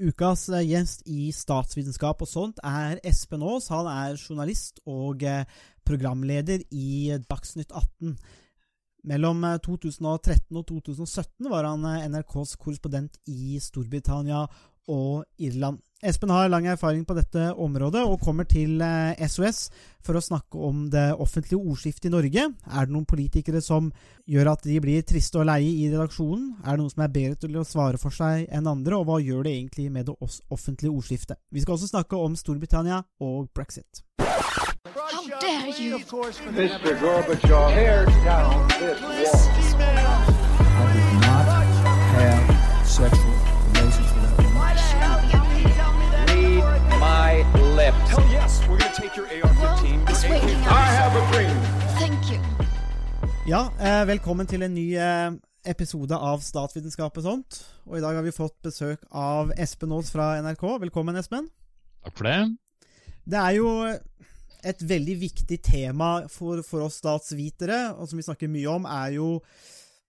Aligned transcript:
Ukas 0.00 0.48
eh, 0.48 0.64
gjest 0.64 1.02
i 1.12 1.28
statsvitenskap 1.34 2.22
og 2.24 2.28
sånt 2.28 2.60
er 2.64 3.00
Espen 3.04 3.42
Aas. 3.44 3.68
Han 3.72 3.88
er 3.90 4.16
journalist 4.16 4.80
og 4.88 5.24
eh, 5.28 5.44
programleder 5.84 6.64
i 6.72 7.18
Dagsnytt 7.28 7.68
18. 7.68 8.14
Mellom 9.10 9.44
2013 9.64 10.24
eh, 10.24 10.56
og 10.56 10.64
2017 10.70 11.50
var 11.52 11.68
han 11.68 11.84
NRKs 12.14 12.56
korrespondent 12.60 13.20
i 13.28 13.60
Storbritannia 13.60 14.46
og 14.88 15.26
Irland. 15.36 15.82
Espen 16.02 16.30
har 16.30 16.48
lang 16.48 16.66
erfaring 16.66 17.04
på 17.04 17.12
dette 17.12 17.50
området 17.60 18.00
og 18.08 18.22
kommer 18.24 18.46
til 18.48 18.80
SOS 19.20 19.58
eh, 19.68 19.80
for 20.00 20.16
å 20.16 20.22
snakke 20.24 20.56
om 20.56 20.86
det 20.88 21.10
offentlige 21.12 21.60
ordskiftet 21.60 22.08
i 22.08 22.12
Norge. 22.14 22.46
Er 22.48 22.86
det 22.88 22.94
noen 22.94 23.04
politikere 23.04 23.60
som 23.60 23.90
gjør 24.24 24.54
at 24.54 24.64
de 24.64 24.78
blir 24.80 25.04
triste 25.04 25.36
og 25.36 25.44
leie 25.50 25.68
i 25.68 25.90
redaksjonen? 25.92 26.54
Er 26.64 26.72
det 26.72 26.80
noen 26.80 26.94
som 26.94 27.04
er 27.04 27.12
bedre 27.12 27.36
til 27.42 27.58
å 27.60 27.66
svare 27.68 28.00
for 28.00 28.16
seg 28.16 28.46
enn 28.48 28.70
andre, 28.70 28.96
og 28.96 29.10
hva 29.10 29.18
gjør 29.20 29.44
det 29.44 29.52
egentlig 29.58 29.90
med 29.92 30.08
det 30.08 30.16
offentlige 30.48 30.94
ordskiftet? 30.94 31.36
Vi 31.52 31.60
skal 31.66 31.76
også 31.76 31.90
snakke 31.92 32.16
om 32.16 32.38
Storbritannia 32.38 33.02
og 33.20 33.50
brexit. 33.52 34.00
How 34.24 35.26
dare 35.36 35.74
you? 35.76 35.98
Mr. 36.00 36.96
Gorbachev, 37.02 37.74
tear 37.76 38.06
down 38.24 38.68
this 38.80 39.74
wall. 39.76 40.40
I 40.80 40.92
did 40.94 41.20
not 41.20 41.44
have 42.16 42.88
sexual 42.88 43.29
left. 47.76 48.08
Hell 48.08 48.26
yes, 48.32 48.60
we're 48.68 48.78
gonna 48.78 48.94
take 48.94 49.16
your 49.16 49.26
AR-15. 49.26 50.06
I 50.66 50.86
have 51.00 51.12
a 51.16 51.22
dream. 51.32 51.56
Thank 51.98 52.30
you. 52.30 52.38
Ja, 53.46 53.72
eh, 53.80 54.06
velkommen 54.06 54.46
til 54.46 54.62
en 54.62 54.74
ny 54.74 54.94
eh, 54.96 55.32
episode 55.64 56.16
av 56.16 56.42
Statsvitenskap 56.44 57.16
og 57.16 57.24
sånt. 57.24 57.60
Og 57.86 57.98
i 57.98 58.02
dag 58.04 58.14
har 58.14 58.22
vi 58.22 58.34
fått 58.34 58.56
besøk 58.62 59.02
av 59.10 59.52
Espen 59.58 59.92
Aas 59.92 60.10
fra 60.12 60.36
NRK. 60.42 60.64
Velkommen, 60.86 61.16
Espen. 61.16 61.48
Takk 62.04 62.16
for 62.16 62.28
det. 62.28 62.38
Det 63.30 63.40
er 63.40 63.56
jo 63.58 63.72
et 64.64 64.82
veldig 64.84 65.16
viktig 65.20 65.60
tema 65.64 66.10
for, 66.28 66.62
for 66.66 66.86
oss 66.86 67.00
statsvitere, 67.00 67.94
og 67.96 68.08
som 68.08 68.20
vi 68.20 68.26
snakker 68.26 68.52
mye 68.52 68.68
om, 68.72 68.86
er 68.88 69.16
jo 69.16 69.28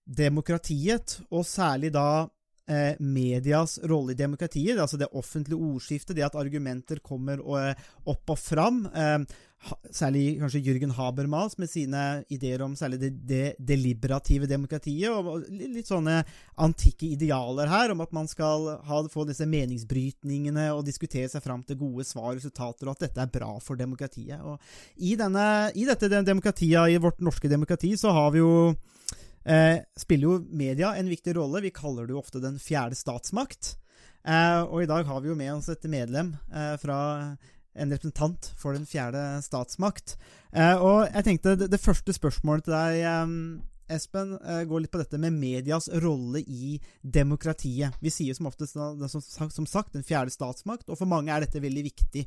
demokratiet, 0.04 1.20
og 1.30 1.46
særlig 1.46 1.92
da 1.94 2.26
eh, 2.68 2.98
medias 2.98 3.78
rolle 3.88 4.12
i 4.12 4.18
demokratiet, 4.18 4.78
altså 4.78 4.98
det 5.00 5.12
offentlige 5.12 5.58
ordskiftet, 5.58 6.16
det 6.16 6.26
at 6.26 6.38
argumenter 6.38 7.02
kommer 7.04 7.40
og, 7.42 7.58
eh, 7.60 7.88
opp 8.06 8.34
og 8.34 8.38
fram. 8.38 8.84
Eh, 8.86 9.18
særlig 9.94 10.40
kanskje 10.40 10.62
Jürgen 10.64 10.92
Habermas 10.96 11.54
med 11.58 11.70
sine 11.70 12.24
ideer 12.34 12.64
om 12.64 12.74
særlig 12.74 12.98
det, 12.98 13.10
det 13.26 13.42
deliberative 13.62 14.48
demokratiet, 14.50 15.10
og 15.10 15.44
litt 15.50 15.86
sånne 15.86 16.24
antikke 16.58 17.12
idealer 17.14 17.70
her, 17.70 17.92
om 17.94 18.02
at 18.02 18.12
man 18.12 18.26
skal 18.30 18.66
ha, 18.82 19.02
få 19.12 19.26
disse 19.28 19.46
meningsbrytningene 19.46 20.68
og 20.74 20.84
diskutere 20.86 21.30
seg 21.30 21.44
fram 21.44 21.62
til 21.62 21.78
gode 21.78 22.06
svar 22.08 22.32
og 22.32 22.40
resultater, 22.40 22.88
og 22.88 22.96
at 22.96 23.06
dette 23.06 23.22
er 23.22 23.34
bra 23.38 23.52
for 23.62 23.78
demokratiet. 23.78 24.42
Og 24.42 24.58
I, 24.96 25.14
denne, 25.20 25.46
i 25.78 25.86
dette 25.86 26.10
demokratiet, 26.10 26.90
i 26.90 26.98
vårt 27.02 27.22
norske 27.22 27.50
demokrati, 27.50 27.94
så 27.96 28.14
har 28.16 28.34
vi 28.34 28.42
jo 28.42 28.74
eh, 29.44 29.82
spiller 29.98 30.28
jo 30.28 30.42
media 30.50 30.94
en 30.98 31.10
viktig 31.10 31.36
rolle. 31.36 31.64
Vi 31.64 31.74
kaller 31.74 32.06
det 32.06 32.16
jo 32.16 32.20
ofte 32.22 32.42
den 32.42 32.58
fjerde 32.62 32.98
statsmakt. 32.98 33.76
Eh, 34.22 34.60
og 34.62 34.84
i 34.84 34.90
dag 34.90 35.08
har 35.08 35.22
vi 35.22 35.32
jo 35.32 35.38
med 35.38 35.54
oss 35.56 35.70
et 35.72 35.88
medlem 35.90 36.36
eh, 36.54 36.76
fra 36.82 37.00
en 37.72 37.92
representant 37.92 38.52
for 38.60 38.76
den 38.76 38.86
fjerde 38.86 39.20
statsmakt. 39.44 40.16
Eh, 40.52 40.76
og 40.76 41.08
jeg 41.08 41.26
tenkte 41.26 41.56
det, 41.56 41.70
det, 41.72 41.80
første 41.80 42.14
spørsmålet 42.14 42.68
til 42.68 42.76
deg, 42.76 42.98
eh, 43.08 43.36
Espen, 43.90 44.34
eh, 44.40 44.64
går 44.68 44.84
litt 44.84 44.92
på 44.92 45.00
dette 45.00 45.18
med 45.18 45.32
medias 45.32 45.88
rolle 46.02 46.40
i 46.40 46.78
demokratiet. 47.02 47.94
Vi 48.00 48.10
sier 48.10 48.34
som 48.34 48.46
oftest 48.46 48.76
som 48.76 49.66
sagt 49.66 49.92
den 49.92 50.06
fjerde 50.06 50.30
statsmakt, 50.34 50.88
og 50.88 50.98
for 50.98 51.10
mange 51.10 51.32
er 51.32 51.44
dette 51.44 51.62
veldig 51.62 51.84
viktig. 51.88 52.26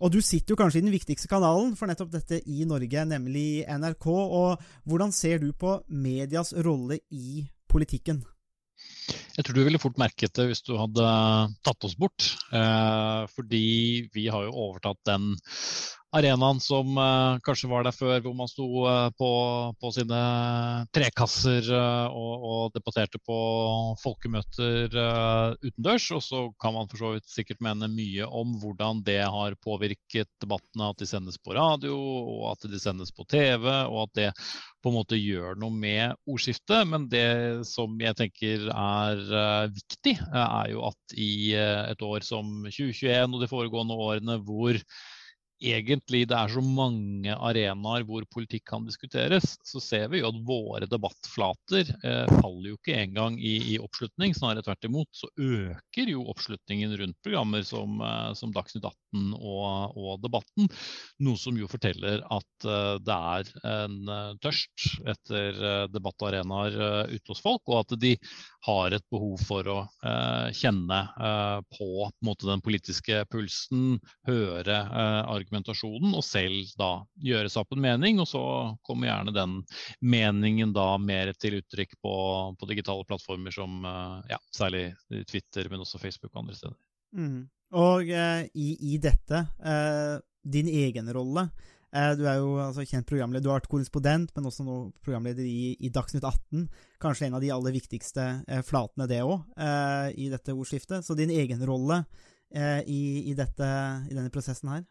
Og 0.00 0.12
du 0.12 0.20
sitter 0.20 0.54
jo 0.54 0.60
kanskje 0.60 0.82
i 0.82 0.86
den 0.86 0.94
viktigste 0.94 1.30
kanalen 1.30 1.74
for 1.76 1.90
nettopp 1.90 2.12
dette 2.12 2.40
i 2.46 2.64
Norge, 2.64 3.06
nemlig 3.08 3.64
NRK. 3.68 4.06
og 4.06 4.62
Hvordan 4.84 5.12
ser 5.12 5.38
du 5.38 5.52
på 5.52 5.82
medias 5.88 6.52
rolle 6.52 7.00
i 7.10 7.44
politikken? 7.68 8.24
Jeg 9.34 9.44
tror 9.44 9.56
du 9.56 9.64
ville 9.66 9.80
fort 9.82 9.98
merket 9.98 10.34
det 10.38 10.46
hvis 10.48 10.62
du 10.66 10.76
hadde 10.78 11.04
tatt 11.66 11.86
oss 11.86 11.96
bort. 11.98 12.26
Eh, 12.54 13.22
fordi 13.34 13.64
vi 14.14 14.28
har 14.30 14.46
jo 14.46 14.54
overtatt 14.68 15.00
den 15.08 15.32
arenaen 16.14 16.60
som 16.62 16.96
uh, 16.98 17.40
kanskje 17.44 17.68
var 17.70 17.84
der 17.86 17.94
før, 17.94 18.20
hvor 18.22 18.34
man 18.38 18.50
sto 18.50 18.66
uh, 18.86 19.08
på, 19.18 19.30
på, 19.80 19.90
sine 19.94 20.20
trekasser 20.94 21.70
uh, 21.74 22.06
og, 22.14 22.44
og, 22.44 22.60
debatterte 22.74 23.18
på 23.24 23.38
folkemøter 24.02 24.94
utendørs. 25.64 26.10
Og 26.14 26.22
så 26.24 26.42
kan 26.62 26.76
man 26.76 26.90
for 26.90 27.02
så 27.02 27.14
vidt 27.16 27.30
sikkert 27.30 27.62
mene 27.64 27.90
mye 27.90 28.28
om 28.28 28.54
hvordan 28.62 29.02
det 29.06 29.20
har 29.22 29.58
påvirket 29.64 30.30
debattene, 30.42 30.90
at 30.90 31.02
de 31.02 31.08
sendes 31.08 31.40
på 31.40 31.56
radio, 31.56 31.96
og 31.96 32.52
at 32.52 32.68
de 32.70 32.80
sendes 32.80 33.12
på 33.14 33.26
TV, 33.30 33.66
og 33.88 34.04
at 34.06 34.14
det 34.20 34.28
på 34.84 34.92
en 34.92 34.98
måte 34.98 35.18
gjør 35.18 35.58
noe 35.58 35.72
med 35.72 36.14
ordskiftet. 36.28 36.86
Men 36.90 37.08
det 37.10 37.64
som 37.68 37.96
jeg 38.00 38.18
tenker 38.20 38.68
er 38.70 39.68
viktig, 39.72 40.18
er 40.28 40.70
jo 40.74 40.86
at 40.90 41.18
i 41.18 41.54
et 41.56 42.04
år 42.04 42.26
som 42.26 42.66
2021 42.68 43.34
og 43.34 43.42
de 43.42 43.50
foregående 43.50 43.98
årene 44.06 44.38
hvor 44.44 44.78
egentlig 45.62 46.24
det 46.30 46.36
er 46.36 46.50
så 46.52 46.62
mange 46.64 47.34
arenaer 47.34 48.04
hvor 48.08 48.26
politikk 48.32 48.66
kan 48.72 48.86
diskuteres, 48.86 49.54
så 49.66 49.82
ser 49.82 50.08
vi 50.12 50.22
jo 50.22 50.30
at 50.30 50.40
våre 50.46 50.88
debattflater 50.90 51.92
eh, 52.04 52.34
faller 52.40 52.72
jo 52.72 52.78
ikke 52.78 52.98
engang 53.04 53.38
i, 53.38 53.56
i 53.74 53.78
oppslutning. 53.82 54.34
Snarere 54.36 54.64
tvert 54.66 54.88
imot 54.88 55.10
så 55.14 55.30
øker 55.38 56.12
jo 56.14 56.26
oppslutningen 56.32 56.96
rundt 57.00 57.20
programmer 57.24 57.64
som, 57.66 58.00
eh, 58.00 58.30
som 58.38 58.54
Dagsnytt 58.54 58.84
18 58.84 58.94
og, 59.34 59.94
og, 59.96 60.12
Debatten. 60.24 60.68
Noe 61.24 61.40
som 61.40 61.56
jo 61.58 61.68
forteller 61.70 62.22
at 62.32 62.66
eh, 62.68 62.96
det 63.04 63.16
er 63.36 63.50
en 63.68 63.96
uh, 64.08 64.34
tørst 64.42 64.86
etter 65.10 65.58
uh, 65.60 65.84
debattarenaer 65.92 66.76
ute 67.12 67.32
hos 67.32 67.42
folk, 67.44 67.62
og 67.68 67.82
at 67.82 67.96
de 68.00 68.14
har 68.64 68.96
et 68.96 69.04
behov 69.12 69.40
for 69.44 69.68
å 69.68 69.78
kjenne 70.56 70.98
på, 71.68 71.88
på 72.08 72.34
den 72.40 72.62
politiske 72.64 73.18
pulsen, 73.28 73.98
høre 74.28 74.78
argumentasjonen, 75.28 76.14
og 76.16 76.24
selv 76.24 76.72
da 76.80 76.90
gjøre 77.20 77.50
seg 77.52 77.64
opp 77.64 77.74
en 77.76 77.84
mening. 77.84 78.22
Og 78.22 78.28
så 78.30 78.42
kommer 78.86 79.10
gjerne 79.10 79.34
den 79.36 79.58
meningen 80.00 80.72
da 80.76 80.94
mer 81.00 81.32
til 81.40 81.58
uttrykk 81.60 81.96
på, 82.02 82.14
på 82.58 82.70
digitale 82.70 83.04
plattformer 83.08 83.54
som 83.54 83.84
eh, 83.84 84.32
ja, 84.34 84.40
særlig 84.54 84.86
Twitter, 85.30 85.68
men 85.70 85.84
også 85.84 86.00
Facebook 86.02 86.32
og 86.34 86.44
andre 86.44 86.58
steder. 86.58 86.78
Mm. 87.14 87.44
Og 87.74 88.10
eh, 88.10 88.44
i, 88.54 88.68
i, 88.94 88.98
dette, 89.02 89.40
eh, 89.66 90.16
din 90.44 90.68
egen 90.70 91.08
rolle 91.16 91.48
eh, 91.94 92.12
Du 92.18 92.22
er 92.28 92.38
jo 92.38 92.52
altså, 92.62 92.84
kjent 92.86 93.08
programleder, 93.08 93.42
du 93.42 93.50
har 93.50 93.58
vært 93.58 93.70
korrespondent, 93.72 94.30
men 94.36 94.46
også 94.50 94.66
nå 94.66 94.76
programleder 95.04 95.46
i, 95.46 95.74
i, 95.80 95.90
Dagsnytt 95.94 96.26
18. 96.26 96.68
Kanskje 97.02 97.28
en 97.28 97.38
av 97.38 97.42
de 97.42 97.50
aller 97.54 97.74
viktigste 97.74 98.28
eh, 98.46 98.62
flatene, 98.66 99.08
det 99.10 99.22
òg, 99.26 99.40
eh, 99.58 100.12
i 100.26 100.30
dette 100.32 100.54
ordskiftet. 100.54 101.06
Så 101.06 101.18
din 101.18 101.34
egen 101.34 101.64
rolle 101.66 102.04
i, 102.54 103.24
i, 103.26 103.32
dette, 103.34 103.66
i 104.06 104.14
denne 104.14 104.30
prosessen 104.30 104.68
her? 104.70 104.84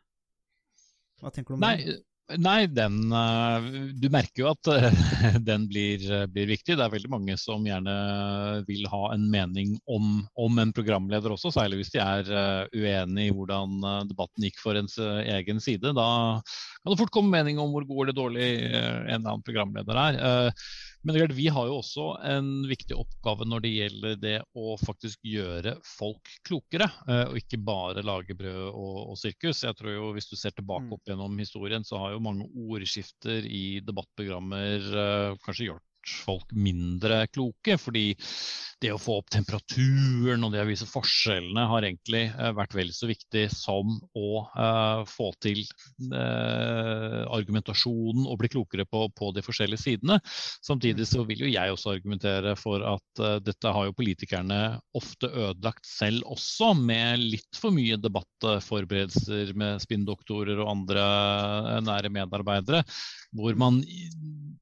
Hva 1.22 1.30
tenker 1.32 1.54
du 1.54 1.56
om 1.56 1.62
nei, 1.64 1.78
den? 1.80 2.02
Nei, 2.40 2.68
den 2.72 3.12
uh, 3.12 3.66
Du 4.00 4.08
merker 4.12 4.46
jo 4.46 4.52
at 4.54 4.70
uh, 4.72 4.86
den 5.50 5.66
blir, 5.68 6.02
uh, 6.08 6.24
blir, 6.32 6.48
viktig. 6.48 6.78
Det 6.80 6.86
er 6.86 6.94
veldig 6.94 7.12
mange 7.12 7.36
som 7.40 7.66
gjerne 7.68 7.94
vil 8.68 8.88
ha 8.90 9.02
en 9.12 9.26
mening 9.32 9.76
om, 9.92 10.24
om 10.40 10.62
en 10.64 10.72
programleder 10.76 11.36
også, 11.36 11.52
særlig 11.54 11.82
hvis 11.82 11.92
de 11.94 12.00
er 12.02 12.32
uenig 12.72 13.28
i 13.28 13.36
hvordan 13.36 14.08
debatten 14.08 14.48
gikk 14.48 14.62
for 14.64 14.80
ens 14.80 14.96
egen 15.00 15.60
side. 15.64 15.92
Da 15.98 16.08
kan 16.40 16.94
det 16.94 17.00
fort 17.02 17.14
komme 17.14 17.34
mening 17.34 17.60
om 17.62 17.76
hvor 17.76 17.86
god 17.90 18.06
eller 18.06 18.18
dårlig 18.18 18.50
en 18.72 19.20
eller 19.20 19.34
annen 19.34 19.46
programleder 19.46 20.00
er. 20.06 20.20
Men 21.04 21.18
klart, 21.18 21.36
vi 21.36 21.48
har 21.52 21.68
jo 21.68 21.80
også 21.82 22.06
en 22.28 22.52
viktig 22.70 22.96
oppgave 22.96 23.48
når 23.50 23.64
det 23.66 23.72
gjelder 23.74 24.20
det 24.22 24.36
å 24.56 24.76
faktisk 24.80 25.24
gjøre 25.28 25.76
folk 25.88 26.32
klokere, 26.48 26.88
eh, 27.08 27.26
og 27.30 27.40
ikke 27.40 27.60
bare 27.64 28.06
lage 28.06 28.38
brød 28.40 28.70
og, 28.70 29.00
og 29.14 29.20
sirkus. 29.20 29.64
Jeg 29.66 29.80
tror 29.80 29.96
jo 29.96 30.12
Hvis 30.16 30.30
du 30.32 30.36
ser 30.40 30.56
tilbake 30.56 30.88
mm. 30.88 30.94
opp 30.98 31.12
gjennom 31.12 31.40
historien, 31.42 31.88
så 31.88 32.00
har 32.02 32.16
jo 32.16 32.24
mange 32.24 32.48
ordskifter 32.52 33.48
i 33.48 33.82
debattprogrammer 33.86 34.92
kanskje 35.44 35.54
kanskje 35.54 35.70
folk 36.26 36.52
mindre 36.56 37.24
kloke. 37.32 37.78
Fordi 37.82 38.12
det 38.84 38.92
å 38.92 39.00
få 39.00 39.20
opp 39.22 39.32
temperaturen 39.32 40.44
og 40.44 40.52
det 40.54 40.62
å 40.64 40.68
vise 40.68 40.88
forskjellene 40.90 41.66
har 41.72 41.86
egentlig 41.88 42.26
uh, 42.36 42.52
vært 42.58 42.76
vel 42.76 42.92
så 42.96 43.08
viktig 43.10 43.46
som 43.54 43.96
å 44.18 44.44
uh, 44.58 45.04
få 45.08 45.30
til 45.44 45.62
uh, 46.12 47.24
argumentasjonen 47.34 48.28
og 48.28 48.40
bli 48.42 48.52
klokere 48.52 48.86
på, 48.90 49.06
på, 49.16 49.32
de 49.36 49.44
forskjellige 49.46 49.86
sidene. 49.86 50.20
Samtidig 50.66 51.08
så 51.10 51.24
vil 51.28 51.46
jo 51.46 51.52
jeg 51.52 51.74
også 51.74 51.94
argumentere 51.96 52.56
for 52.60 52.84
at 52.88 53.24
dette 53.46 53.72
har 53.76 53.88
jo 53.88 53.96
politikerne 53.96 54.60
ofte 54.98 55.30
ødelagt 55.30 55.88
selv 55.88 56.26
også, 56.34 56.74
med 56.78 57.22
litt 57.22 57.60
for 57.60 57.74
mye 57.76 57.98
debattforberedelser 58.02 59.54
med 59.60 59.82
spinndoktorer 59.84 60.60
og 60.62 60.72
andre 60.72 61.06
nære 61.86 62.12
medarbeidere, 62.14 62.84
hvor 63.34 63.58
man 63.60 63.82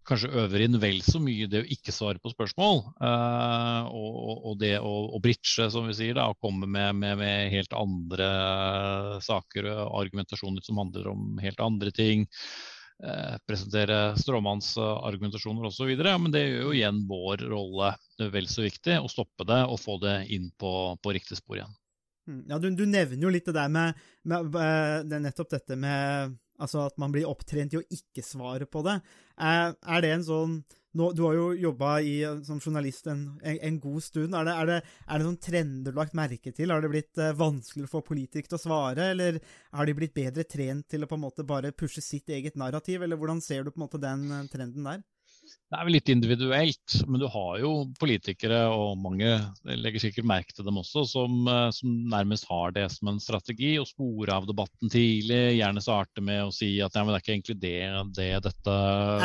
kanskje 0.08 0.32
øver 0.44 0.66
inn 0.66 0.80
vel 0.82 1.02
så 1.06 1.22
mye 1.24 1.31
mye 1.32 1.48
det 1.50 1.64
å 1.64 1.70
ikke 1.76 1.94
svare 1.96 2.20
på 2.22 2.32
spørsmål 2.34 2.82
uh, 3.02 3.88
og, 3.88 4.44
og, 4.52 4.54
det 4.62 4.76
å, 4.80 4.92
å 5.16 5.22
bridge, 5.24 5.70
som 5.74 5.88
vi 5.90 5.96
sier, 5.98 6.18
da, 6.18 6.28
å 6.30 6.38
komme 6.38 6.68
med, 6.68 6.94
med, 7.00 7.18
med, 7.22 7.50
helt 7.54 7.74
andre 7.78 8.28
saker 9.24 9.72
og 9.72 9.98
argumentasjoner 10.04 10.66
som 10.66 10.84
handler 10.84 11.10
om 11.14 11.42
helt 11.42 11.64
andre 11.64 11.94
ting. 11.96 12.28
Uh, 13.02 13.40
presentere 13.50 14.14
stråmannsargumentasjoner 14.22 15.72
osv. 15.72 15.90
Men 15.96 16.32
det 16.36 16.44
gjør 16.46 16.68
jo 16.68 16.74
igjen 16.78 17.04
vår 17.10 17.48
rolle 17.50 17.96
vel 18.22 18.50
så 18.52 18.68
viktig, 18.68 19.00
å 19.02 19.10
stoppe 19.10 19.48
det 19.50 19.64
og 19.66 19.82
få 19.82 19.98
det 20.04 20.20
inn 20.36 20.52
på, 20.60 20.74
på 21.02 21.16
riktig 21.18 21.40
spor 21.40 21.62
igjen. 21.62 21.78
Mm, 22.30 22.44
ja, 22.52 22.60
du, 22.62 22.70
du, 22.78 22.86
nevner 22.86 23.26
jo 23.26 23.34
litt 23.34 23.48
det 23.50 23.58
der 23.58 23.72
med, 23.74 23.98
med, 24.30 24.54
med 24.54 25.10
det 25.10 25.24
nettopp 25.24 25.56
dette 25.58 25.80
med 25.80 26.38
Altså 26.62 26.84
at 26.86 27.00
man 27.02 27.10
blir 27.14 27.26
opptrent 27.26 27.74
i 27.74 27.80
å 27.80 27.88
ikke 27.90 28.22
svare 28.22 28.68
på 28.70 28.84
det. 28.86 29.00
Er 29.42 30.04
det 30.04 30.12
en 30.14 30.26
sånn 30.28 30.52
nå, 30.98 31.12
Du 31.16 31.24
har 31.24 31.38
jo 31.38 31.46
jobba 31.56 31.94
som 32.48 32.60
journalist 32.60 33.08
en, 33.12 33.24
en, 33.44 33.60
en, 33.70 33.80
god 33.80 34.04
stund. 34.04 34.36
Er 34.36 34.48
det, 34.48 34.56
er, 34.56 34.72
det, 34.72 34.80
er 35.08 35.22
det 35.22 35.28
noen 35.28 35.40
trender 35.42 35.92
du 35.92 35.98
har 35.98 36.06
lagt 36.06 36.18
merke 36.18 36.54
til? 36.56 36.74
Har 36.74 36.84
det 36.84 36.92
blitt 36.92 37.22
uh, 37.22 37.32
vanskeligere 37.38 37.92
få 37.92 38.04
politikere 38.06 38.60
å 38.60 38.66
svare, 38.66 39.12
eller 39.16 39.40
har 39.72 39.88
de 39.88 39.98
blitt 39.98 40.16
bedre 40.18 40.48
trent 40.48 40.88
til 40.92 41.06
å 41.06 41.10
på 41.10 41.20
en 41.20 41.26
måte 41.28 41.48
bare 41.48 41.74
pushe 41.76 42.04
sitt 42.04 42.30
eget 42.34 42.60
narrativ, 42.60 43.04
eller 43.04 43.20
hvordan 43.20 43.42
ser 43.44 43.64
du 43.64 43.72
på 43.72 43.82
en 43.82 43.88
måte 43.88 44.02
den 44.04 44.28
uh, 44.32 44.46
trenden 44.52 44.88
der? 44.88 45.04
Det 45.72 45.80
er 45.80 45.88
vel 45.88 45.96
litt 45.96 46.10
individuelt, 46.12 46.96
men 47.08 47.22
du 47.22 47.26
har 47.32 47.60
jo 47.62 47.72
politikere, 48.00 48.60
og 48.76 49.00
mange 49.00 49.30
legger 49.64 50.04
sikkert 50.04 50.28
merke 50.28 50.56
til 50.56 50.68
dem 50.68 50.80
også, 50.82 51.06
som, 51.08 51.38
eh, 51.48 51.70
som 51.76 51.94
nærmest 52.12 52.48
har 52.52 52.76
det 52.76 52.86
som 52.94 53.12
en 53.12 53.22
strategi. 53.24 53.74
Å 53.80 53.88
spore 53.88 54.36
av 54.36 54.48
debatten 54.50 54.92
tidlig, 54.92 55.58
gjerne 55.58 55.84
starte 55.84 56.24
med 56.24 56.44
å 56.46 56.54
si 56.56 56.74
at 56.84 56.96
ja, 56.96 57.04
men 57.04 57.16
det 57.16 57.22
er 57.22 57.26
ikke 57.26 57.36
egentlig 57.38 57.60
det, 57.64 57.78
det 58.20 58.32
dette 58.50 58.76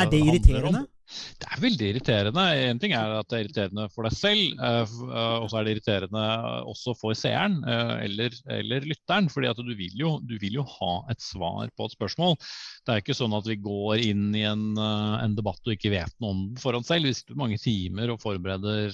Er 0.05 0.11
det 0.11 0.23
irriterende? 0.23 0.85
Det 1.07 1.47
er 1.47 1.61
veldig 1.63 1.87
irriterende. 1.91 2.43
En 2.67 2.79
ting 2.81 2.93
er 2.95 3.13
at 3.15 3.27
det 3.31 3.37
er 3.37 3.45
irriterende 3.45 3.85
for 3.93 4.07
deg 4.07 4.15
selv, 4.17 4.59
eh, 4.59 4.95
eh, 5.07 5.37
og 5.39 5.47
så 5.49 5.59
er 5.59 5.67
det 5.67 5.75
irriterende 5.77 6.23
også 6.67 6.95
for 6.99 7.15
seeren 7.17 7.61
eh, 7.63 7.93
eller, 8.07 8.35
eller 8.57 8.87
lytteren. 8.89 9.29
fordi 9.31 9.49
at 9.51 9.61
du 9.61 9.71
vil, 9.71 9.95
jo, 9.95 10.17
du 10.19 10.35
vil, 10.41 10.59
jo, 10.59 10.65
ha 10.77 10.91
et 11.13 11.23
svar 11.23 11.71
på 11.77 11.87
et 11.87 11.95
spørsmål. 11.95 12.35
Det 12.83 12.93
er 12.93 13.03
ikke 13.03 13.15
sånn 13.17 13.35
at 13.37 13.47
vi 13.47 13.59
går 13.63 14.03
inn 14.09 14.35
i 14.35 14.43
en, 14.49 14.67
en 14.77 15.37
debatt 15.37 15.63
og 15.63 15.75
ikke 15.75 15.93
vet 15.95 16.13
noe 16.19 16.35
om 16.35 16.43
den 16.51 16.61
foran 16.61 16.85
selv. 16.87 17.07
Vi 17.07 17.15
sitter 17.15 17.39
mange 17.39 17.59
timer 17.61 18.11
og 18.11 18.21
forbereder 18.23 18.91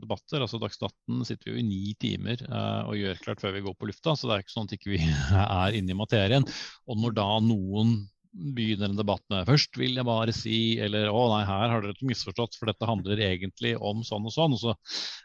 debatter. 0.00 0.44
altså 0.44 0.62
Dagsnytt 0.62 0.88
18 1.10 1.28
sitter 1.28 1.50
vi 1.50 1.56
jo 1.56 1.62
i 1.62 1.66
ni 1.66 1.94
timer 2.00 2.46
og 2.86 2.96
gjør 2.98 3.22
klart 3.26 3.42
før 3.42 3.54
vi 3.56 3.64
går 3.64 3.78
på 3.78 3.90
lufta, 3.90 4.14
så 4.14 4.30
det 4.30 4.36
er 4.36 4.44
ikke 4.44 4.54
sånn 4.54 4.70
at 4.70 4.74
vi 4.74 4.98
ikke 5.02 5.44
er 5.44 5.78
inne 5.78 5.94
i 5.94 5.98
materien. 5.98 6.46
Og 6.86 7.00
når 7.00 7.18
da 7.18 7.28
noen 7.42 7.96
begynner 8.34 8.90
en 8.90 8.98
debatt 8.98 9.22
med 9.30 9.46
'først 9.46 9.78
vil 9.78 9.94
jeg 9.94 10.06
bare 10.06 10.32
si' 10.34 10.78
eller 10.82 11.08
'å 11.08 11.22
nei, 11.30 11.44
her 11.46 11.68
har 11.70 11.82
dere 11.84 12.08
misforstått, 12.08 12.56
for 12.58 12.66
dette 12.66 12.88
handler 12.88 13.22
egentlig 13.22 13.74
om 13.78 14.02
sånn 14.02 14.26
og 14.26 14.34
sånn', 14.34 14.56
og 14.56 14.60
så 14.60 14.74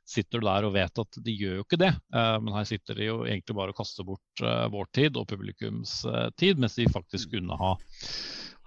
sitter 0.06 0.40
du 0.40 0.48
der 0.48 0.68
og 0.68 0.74
vet 0.74 1.02
at 1.02 1.22
de 1.26 1.36
gjør 1.36 1.60
jo 1.60 1.66
ikke 1.66 1.82
det. 1.82 1.94
Uh, 2.14 2.38
men 2.40 2.54
her 2.54 2.68
sitter 2.70 2.96
de 2.96 3.10
jo 3.10 3.22
egentlig 3.26 3.56
bare 3.58 3.74
og 3.74 3.80
kaster 3.82 4.06
bort 4.06 4.44
uh, 4.44 4.68
vår 4.70 4.90
tid 4.94 5.18
og 5.18 5.28
publikums 5.28 6.06
uh, 6.06 6.30
tid, 6.38 6.60
mens 6.62 6.76
de 6.76 6.90
faktisk 6.90 7.34
kunne 7.34 7.58
ha, 7.58 7.76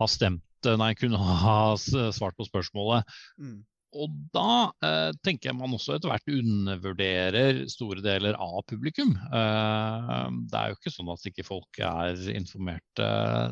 ha 0.00 0.06
stemt 0.10 0.42
Nei, 0.62 0.92
kunne 0.94 1.18
ha 1.18 1.74
svart 1.74 2.36
på 2.38 2.44
spørsmålet. 2.46 3.02
Mm. 3.34 3.64
Og 3.92 4.12
da 4.32 4.70
eh, 4.84 5.10
tenker 5.24 5.50
jeg 5.50 5.58
man 5.58 5.74
også 5.76 5.96
etter 5.96 6.08
hvert 6.08 6.30
undervurderer 6.32 7.62
store 7.70 8.00
deler 8.04 8.38
av 8.40 8.62
publikum. 8.68 9.12
Eh, 9.12 10.28
det 10.48 10.60
er 10.60 10.70
jo 10.70 10.78
ikke 10.78 10.94
sånn 10.94 11.10
at 11.12 11.26
ikke 11.28 11.44
folk 11.46 11.82
er 11.84 12.16
informerte 12.32 13.10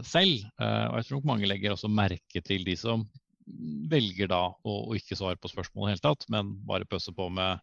selv. 0.09 0.47
Eh, 0.57 0.87
og 0.89 0.97
jeg 0.97 1.09
tror 1.09 1.21
nok 1.21 1.29
mange 1.35 1.51
legger 1.51 1.77
også 1.77 1.93
merke 1.93 2.45
til 2.47 2.65
de 2.65 2.79
som 2.81 3.05
velger 3.91 4.31
da 4.31 4.47
å, 4.49 4.75
å 4.89 4.97
ikke 4.97 5.19
svare 5.19 5.39
på 5.41 5.51
spørsmål 5.51 5.89
i 5.89 5.91
det 5.91 5.99
hele 5.99 6.07
tatt, 6.09 6.27
men 6.33 6.55
bare 6.69 6.89
pøse 6.89 7.13
på 7.17 7.29
med 7.35 7.61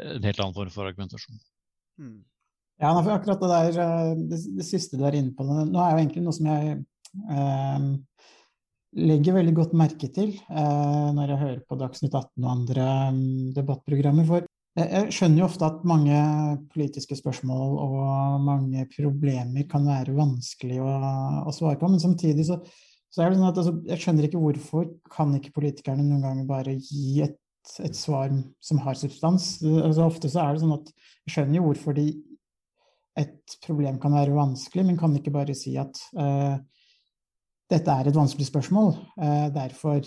en 0.00 0.26
helt 0.26 0.40
annen 0.40 0.56
form 0.56 0.72
for 0.72 0.88
argumentasjon. 0.88 1.40
Mm. 2.00 2.20
Ja, 2.80 2.94
akkurat 2.96 3.42
det 3.42 3.48
der, 3.50 3.80
eh, 3.84 4.12
det, 4.30 4.38
det 4.56 4.64
siste 4.64 4.96
du 4.96 5.04
er 5.04 5.18
inne 5.18 5.34
på, 5.36 5.44
nå 5.44 5.76
er 5.76 5.92
jo 5.92 6.00
egentlig 6.00 6.24
noe 6.24 6.36
som 6.36 6.48
jeg 6.48 6.78
eh, 6.78 7.90
legger 8.98 9.36
veldig 9.36 9.54
godt 9.54 9.74
merke 9.78 10.08
til 10.12 10.32
eh, 10.34 11.10
når 11.14 11.32
jeg 11.32 11.42
hører 11.44 11.58
på 11.68 11.78
Dagsnytt 11.78 12.14
18 12.16 12.44
og 12.44 12.50
andre 12.50 12.86
um, 13.10 13.20
debattprogrammer. 13.54 14.26
For 14.26 14.46
jeg, 14.78 14.86
jeg 14.86 15.16
skjønner 15.16 15.42
jo 15.42 15.48
ofte 15.48 15.68
at 15.68 15.84
mange 15.88 16.22
politiske 16.74 17.18
spørsmål 17.18 17.76
og 17.84 18.46
mange 18.46 18.86
problemer 18.94 19.66
kan 19.70 19.86
være 19.86 20.16
vanskelig 20.16 20.80
å, 20.82 20.94
å 21.46 21.54
svare 21.54 21.78
på, 21.80 21.90
men 21.90 22.02
samtidig 22.02 22.48
så, 22.50 22.58
så 23.10 23.22
er 23.22 23.30
det 23.30 23.38
sånn 23.38 23.50
at 23.50 23.60
altså, 23.62 23.76
jeg 23.92 24.04
skjønner 24.04 24.28
ikke 24.28 24.42
hvorfor 24.42 24.90
kan 25.12 25.36
ikke 25.38 25.54
politikerne 25.60 26.06
noen 26.06 26.26
ganger 26.26 26.50
bare 26.50 26.74
gi 26.78 27.22
et, 27.26 27.38
et 27.84 27.94
svar 27.98 28.34
som 28.64 28.82
har 28.82 28.98
substans. 28.98 29.52
Altså, 29.62 30.06
ofte 30.06 30.32
så 30.32 30.42
er 30.42 30.56
det 30.56 30.64
sånn 30.64 30.78
at 30.80 30.90
jeg 30.90 31.36
skjønner 31.36 31.60
jo 31.60 31.68
hvorfor 31.68 31.98
de 31.98 32.08
et 33.18 33.56
problem 33.66 33.98
kan 34.00 34.14
være 34.14 34.34
vanskelig, 34.34 34.84
men 34.86 34.98
kan 34.98 35.14
ikke 35.18 35.32
bare 35.34 35.54
si 35.58 35.74
at 35.78 35.98
eh, 36.18 36.58
dette 37.70 37.94
er 37.94 38.10
et 38.10 38.16
vanskelig 38.16 38.48
spørsmål. 38.50 38.92
Eh, 39.22 39.48
derfor 39.54 40.02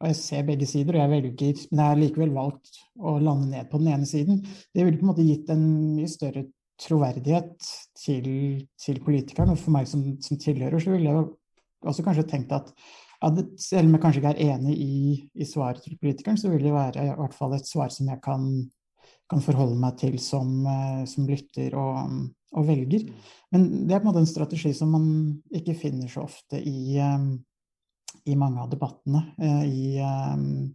og 0.00 0.08
jeg 0.08 0.16
ser 0.16 0.46
begge 0.48 0.64
sider, 0.68 0.96
og 0.96 1.02
jeg 1.02 1.10
velger, 1.12 1.58
men 1.70 1.82
jeg 1.82 1.92
har 1.92 1.98
likevel 2.00 2.30
valgt 2.32 2.78
å 2.96 3.18
lande 3.20 3.50
ned 3.50 3.68
på 3.68 3.80
den 3.82 3.90
ene 3.92 4.08
siden. 4.08 4.40
Det 4.72 4.86
ville 4.86 4.96
på 4.96 5.04
en 5.04 5.10
måte 5.10 5.26
gitt 5.26 5.50
en 5.52 5.66
mye 5.92 6.08
større 6.08 6.46
troverdighet 6.80 7.68
til, 8.00 8.30
til 8.80 9.02
politikeren. 9.04 9.52
Og 9.52 9.60
for 9.60 9.74
meg 9.74 9.90
som, 9.90 10.06
som, 10.24 10.40
tilhører, 10.40 10.80
så 10.80 10.94
ville 10.94 11.12
jeg 11.12 11.28
også 11.84 12.04
kanskje 12.06 12.24
tenkt 12.30 12.54
at, 12.56 12.72
at 13.28 13.42
selv 13.60 13.90
om 13.90 13.98
jeg 13.98 14.04
kanskje 14.06 14.22
ikke 14.22 14.32
er 14.38 14.54
enig 14.54 14.78
i, 14.80 14.96
i, 15.36 15.48
svaret 15.48 15.84
til 15.84 16.00
politikeren, 16.00 16.40
så 16.40 16.52
vil 16.52 16.64
det 16.64 16.72
være 16.72 17.04
i 17.04 17.14
hvert 17.20 17.36
fall 17.36 17.58
et 17.58 17.68
svar 17.68 17.92
som 17.92 18.08
jeg 18.08 18.24
kan, 18.24 18.48
kan 19.28 19.44
forholde 19.44 19.76
meg 19.84 20.00
til 20.00 20.16
som, 20.22 20.62
eh, 20.64 21.04
som 21.12 21.28
lytter 21.28 21.76
og, 21.76 22.24
og 22.56 22.66
velger. 22.66 23.06
Men 23.54 23.66
det 23.86 23.94
er 23.94 24.02
på 24.02 24.08
en 24.08 24.10
måte 24.10 24.24
en 24.24 24.30
strategi 24.30 24.72
som 24.76 24.92
man 24.94 25.06
ikke 25.54 25.76
finner 25.78 26.10
så 26.10 26.24
ofte 26.26 26.58
i, 26.58 26.98
um, 27.02 27.32
i 28.26 28.36
mange 28.38 28.62
av 28.62 28.70
debattene. 28.72 29.22
Uh, 29.40 29.64
i, 29.66 29.84
um, 30.02 30.72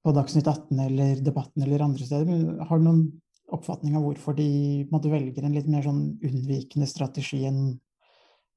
på 0.00 0.14
Dagsnytt 0.16 0.48
18 0.48 0.80
eller 0.86 1.20
Debatten 1.24 1.66
eller 1.66 1.84
andre 1.84 2.06
steder. 2.08 2.64
Har 2.68 2.80
du 2.80 2.86
noen 2.86 3.04
oppfatning 3.50 3.96
av 3.98 4.06
hvorfor 4.06 4.36
de 4.38 4.48
måtte 4.92 5.10
velger 5.12 5.44
en 5.44 5.54
litt 5.56 5.68
mer 5.70 5.84
sånn 5.84 6.02
unnvikende 6.26 6.86
strategi 6.88 7.42
enn 7.48 7.64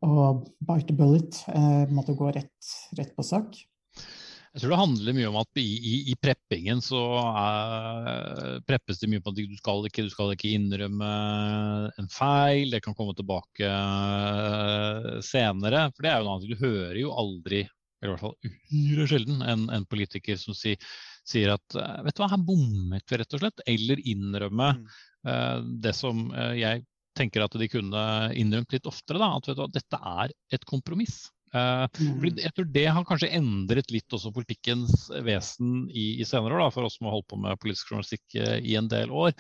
å 0.04 0.34
bite 0.60 0.94
a 0.94 0.98
bullet, 1.00 1.38
uh, 1.54 1.86
måtte 1.94 2.16
gå 2.18 2.32
rett, 2.36 2.74
rett 2.98 3.14
på 3.16 3.26
sak? 3.26 3.56
Jeg 4.54 4.62
tror 4.62 4.70
det 4.70 4.78
handler 4.78 5.16
mye 5.18 5.30
om 5.32 5.38
at 5.40 5.58
i, 5.58 5.66
i, 5.66 5.94
i 6.12 6.16
preppingen 6.22 6.82
så 6.86 7.00
er, 7.26 8.60
preppes 8.70 9.00
det 9.02 9.08
mye 9.10 9.24
på 9.26 9.32
at 9.34 9.40
du 9.40 9.56
skal, 9.58 9.88
ikke, 9.90 10.06
du 10.06 10.14
skal 10.14 10.34
ikke 10.36 10.52
innrømme 10.54 11.10
en 11.98 12.10
feil, 12.14 12.70
det 12.70 12.84
kan 12.86 12.94
komme 12.94 13.16
tilbake 13.18 13.66
eh, 13.66 15.10
senere. 15.26 15.88
For 15.96 16.06
det 16.06 16.12
er 16.12 16.22
jo 16.22 16.28
noe 16.28 16.38
annet. 16.38 16.54
Du 16.54 16.62
hører 16.62 17.02
jo 17.02 17.16
aldri, 17.18 17.64
eller 17.66 18.12
i 18.12 18.14
hvert 18.14 18.26
fall 18.28 18.52
uhyre 18.52 19.10
sjelden, 19.10 19.42
en, 19.42 19.66
en, 19.74 19.90
politiker 19.90 20.38
som 20.38 20.54
si, 20.58 20.76
sier 21.26 21.56
at 21.56 21.82
eh, 21.82 22.00
vet 22.06 22.14
du 22.14 22.22
hva, 22.22 22.32
her 22.36 22.46
bommet 22.46 23.10
vi 23.10 23.24
rett 23.24 23.34
og 23.34 23.42
slett. 23.42 23.68
Eller 23.74 24.06
innrømme 24.06 24.74
mm. 24.84 24.88
uh, 25.34 25.60
det 25.82 25.98
som 25.98 26.28
uh, 26.30 26.52
jeg 26.54 26.86
tenker 27.18 27.48
at 27.48 27.58
de 27.58 27.74
kunne 27.74 28.06
innrømt 28.38 28.78
litt 28.78 28.86
oftere. 28.86 29.18
Da, 29.18 29.34
at 29.34 29.50
vet 29.50 29.58
du 29.58 29.66
hva, 29.66 29.74
dette 29.82 30.06
er 30.20 30.42
et 30.54 30.70
kompromiss. 30.70 31.24
Uh, 31.54 31.86
jeg 32.34 32.50
tror 32.56 32.66
Det 32.74 32.86
har 32.90 33.06
kanskje 33.06 33.30
endret 33.38 33.92
litt 33.94 34.16
også 34.16 34.32
politikkens 34.34 35.08
vesen 35.26 35.84
i, 35.92 36.20
i 36.22 36.26
senere 36.26 36.58
år, 36.58 36.64
da, 36.66 36.70
for 36.74 36.88
oss 36.88 36.98
som 36.98 37.10
har 37.10 37.18
holdt 37.18 37.30
på 37.30 37.40
med 37.44 37.60
politisk 37.62 37.92
journalistikk 37.92 38.38
uh, 38.42 38.58
i 38.58 38.74
en 38.80 38.90
del 38.90 39.14
år, 39.14 39.36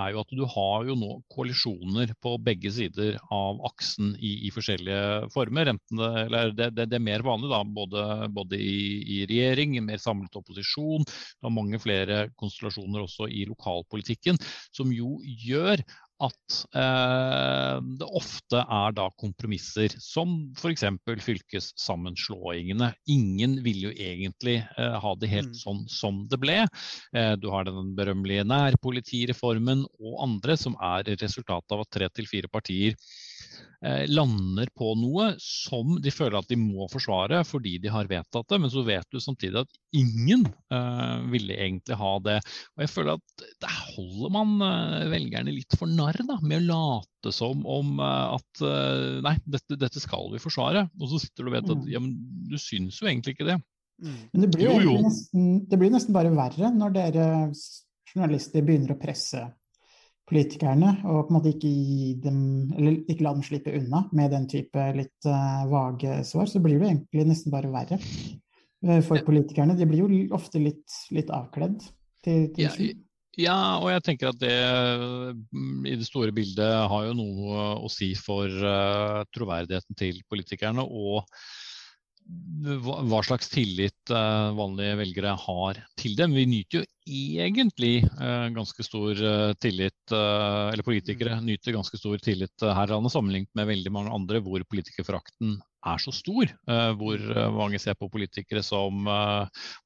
er 0.00 0.14
jo 0.14 0.22
at 0.22 0.32
du 0.32 0.44
har 0.48 0.88
jo 0.88 0.96
nå 0.98 1.10
koalisjoner 1.34 2.14
på 2.24 2.34
begge 2.44 2.72
sider 2.72 3.18
av 3.34 3.60
aksen 3.68 4.14
i, 4.16 4.32
i 4.48 4.52
forskjellige 4.54 5.28
former. 5.34 5.72
Det, 5.74 6.10
eller 6.24 6.56
det, 6.56 6.70
det, 6.76 6.88
det, 6.88 6.98
er 6.98 7.06
mer 7.10 7.26
vanlig 7.26 7.52
da, 7.52 7.62
både, 7.78 8.08
både 8.32 8.60
i, 8.60 8.80
i, 9.18 9.22
regjering, 9.28 9.76
mer 9.84 10.00
samlet 10.02 10.40
opposisjon. 10.40 11.04
du 11.04 11.48
har 11.48 11.54
mange 11.54 11.80
flere 11.82 12.28
konstellasjoner 12.40 13.04
også 13.04 13.28
i 13.28 13.44
lokalpolitikken, 13.48 14.40
som 14.72 14.92
jo 14.94 15.18
gjør 15.44 15.84
at 16.24 16.56
eh, 16.74 17.76
det 18.00 18.08
ofte 18.18 18.62
er 18.62 18.94
da 18.96 19.06
kompromisser, 19.20 19.94
som 20.02 20.34
f.eks. 20.58 20.84
fylkessammenslåingene. 21.24 22.90
Ingen 23.14 23.58
vil 23.64 23.84
jo 23.86 23.92
egentlig 23.94 24.58
eh, 24.64 24.98
ha 25.02 25.14
det 25.20 25.30
helt 25.30 25.54
mm. 25.54 25.60
sånn 25.60 25.84
som 25.92 26.24
det 26.30 26.40
ble. 26.42 26.58
Eh, 27.14 27.32
du 27.38 27.48
har 27.54 27.68
den 27.68 27.94
berømmelige 27.98 28.46
nærpolitireformen 28.48 29.86
og 29.98 30.20
andre, 30.26 30.58
som 30.58 30.76
er 30.82 31.14
resultatet 31.22 31.76
av 31.76 31.86
at 31.86 31.92
tre 31.94 32.10
til 32.18 32.30
fire 32.30 32.50
partier 32.50 32.98
lander 34.10 34.66
på 34.74 34.90
noe 34.98 35.28
som 35.38 35.98
de 36.02 36.10
føler 36.10 36.40
at 36.40 36.48
de 36.50 36.56
må 36.58 36.88
forsvare 36.90 37.44
fordi 37.46 37.76
de 37.78 37.92
har 37.92 38.08
vedtatt 38.10 38.48
det, 38.50 38.58
men 38.58 38.72
så 38.72 38.82
vet 38.86 39.06
du 39.14 39.20
samtidig 39.22 39.60
at 39.62 39.78
ingen 39.96 40.46
uh, 40.74 41.22
ville 41.30 41.54
egentlig 41.54 41.98
ha 42.00 42.12
det. 42.24 42.38
Og 42.74 42.84
jeg 42.84 42.92
føler 42.92 43.14
at 43.14 43.46
der 43.62 43.78
holder 43.94 44.34
man 44.34 44.56
uh, 44.64 45.06
velgerne 45.12 45.54
litt 45.54 45.78
for 45.78 45.90
narr 45.90 46.18
da, 46.26 46.40
med 46.42 46.64
å 46.64 46.66
late 46.72 47.34
som 47.34 47.62
om 47.70 48.02
uh, 48.02 48.34
at 48.34 48.64
nei, 49.24 49.36
dette, 49.46 49.78
dette, 49.78 50.02
skal 50.02 50.30
vi 50.34 50.42
forsvare. 50.42 50.88
Og 50.98 51.12
så 51.12 51.22
sitter 51.22 51.46
du 51.46 51.52
og 51.52 51.58
vet 51.58 51.70
at 51.70 51.84
mm. 51.84 51.90
ja, 51.92 52.02
men 52.02 52.16
du 52.50 52.58
syns 52.58 52.98
jo 52.98 53.10
egentlig 53.10 53.36
ikke 53.36 53.52
det. 53.52 53.60
Men 53.98 54.44
det 54.44 54.50
blir 54.54 54.68
Jo, 54.68 54.74
jo. 54.82 54.98
Nesten, 55.06 55.46
det 55.70 55.78
blir 55.78 55.90
nesten 55.94 56.14
bare 56.14 56.34
verre 56.34 56.70
når 56.74 56.94
dere 56.94 57.30
journalister 58.08 58.64
begynner 58.64 58.94
å 58.94 59.00
presse 59.00 59.42
politikerne, 60.28 60.92
og 61.08 61.26
på 61.26 61.32
en 61.32 61.38
måte 61.38 61.52
ikke 61.54 61.72
dem, 62.24 62.40
eller 62.76 63.00
ikke 63.08 63.24
la 63.24 63.32
dem 63.36 63.44
slippe 63.46 63.74
unna 63.78 64.04
med 64.16 64.32
den 64.34 64.46
type 64.50 64.84
litt 64.96 65.28
uh, 65.28 65.64
vage 65.70 66.20
svar, 66.28 66.48
så 66.50 66.60
blir 66.64 66.78
det 66.80 66.90
egentlig 66.90 67.26
nesten 67.30 67.54
bare 67.54 67.72
verre 67.72 67.98
eh, 67.98 69.00
for 69.06 69.24
politikerne. 69.26 69.76
De 69.78 69.88
blir 69.88 70.04
jo 70.04 70.24
ofte 70.36 70.60
litt, 70.62 70.86
litt 71.14 71.32
avkledd 71.34 71.80
til, 72.24 72.48
til 72.54 72.66
Ja. 72.66 72.94
Ja, 73.38 73.78
og 73.78 73.86
jeg 73.92 74.02
tenker 74.02 74.32
at 74.32 74.38
det 74.40 74.50
mm, 74.50 75.84
i 75.86 75.94
det 76.00 76.08
store 76.08 76.32
bildet 76.34 76.72
har 76.90 77.04
jo 77.06 77.12
noe 77.14 77.66
å 77.86 77.90
si 77.92 78.08
for 78.18 78.50
uh, 78.50 79.22
troverdigheten 79.30 79.94
til 79.98 80.18
politikerne. 80.26 80.82
Og 80.82 81.22
hva, 82.28 83.22
slags 83.24 83.48
tillit 83.48 84.10
eh, 84.12 84.50
vanlige 84.56 84.98
velgere 84.98 85.34
har 85.40 85.78
til 85.98 86.16
dem. 86.18 86.34
Vi 86.36 86.44
nyter 86.48 86.80
jo 86.80 86.84
egentlig 87.08 88.02
eh, 88.04 88.48
ganske 88.52 88.84
stor 88.84 89.16
eh, 89.16 89.54
tillit, 89.62 89.96
eller 90.12 90.84
politikere 90.84 91.38
nyter 91.44 91.76
ganske 91.76 92.00
stor 92.00 92.20
tillit 92.24 92.64
her 92.64 92.90
i 92.90 92.92
landet, 92.92 93.14
sammenlignet 93.14 93.50
med 93.56 93.70
veldig 93.70 93.94
mange 93.94 94.14
andre 94.14 94.42
hvor 94.44 94.64
politikerforakten 94.68 95.56
er 95.88 96.00
så 96.02 96.12
stor. 96.12 96.50
hvor 96.98 97.16
eh, 97.16 97.50
mange 97.54 97.80
ser 97.80 97.96
på 97.96 98.10
politikere 98.12 98.64
som 98.66 99.08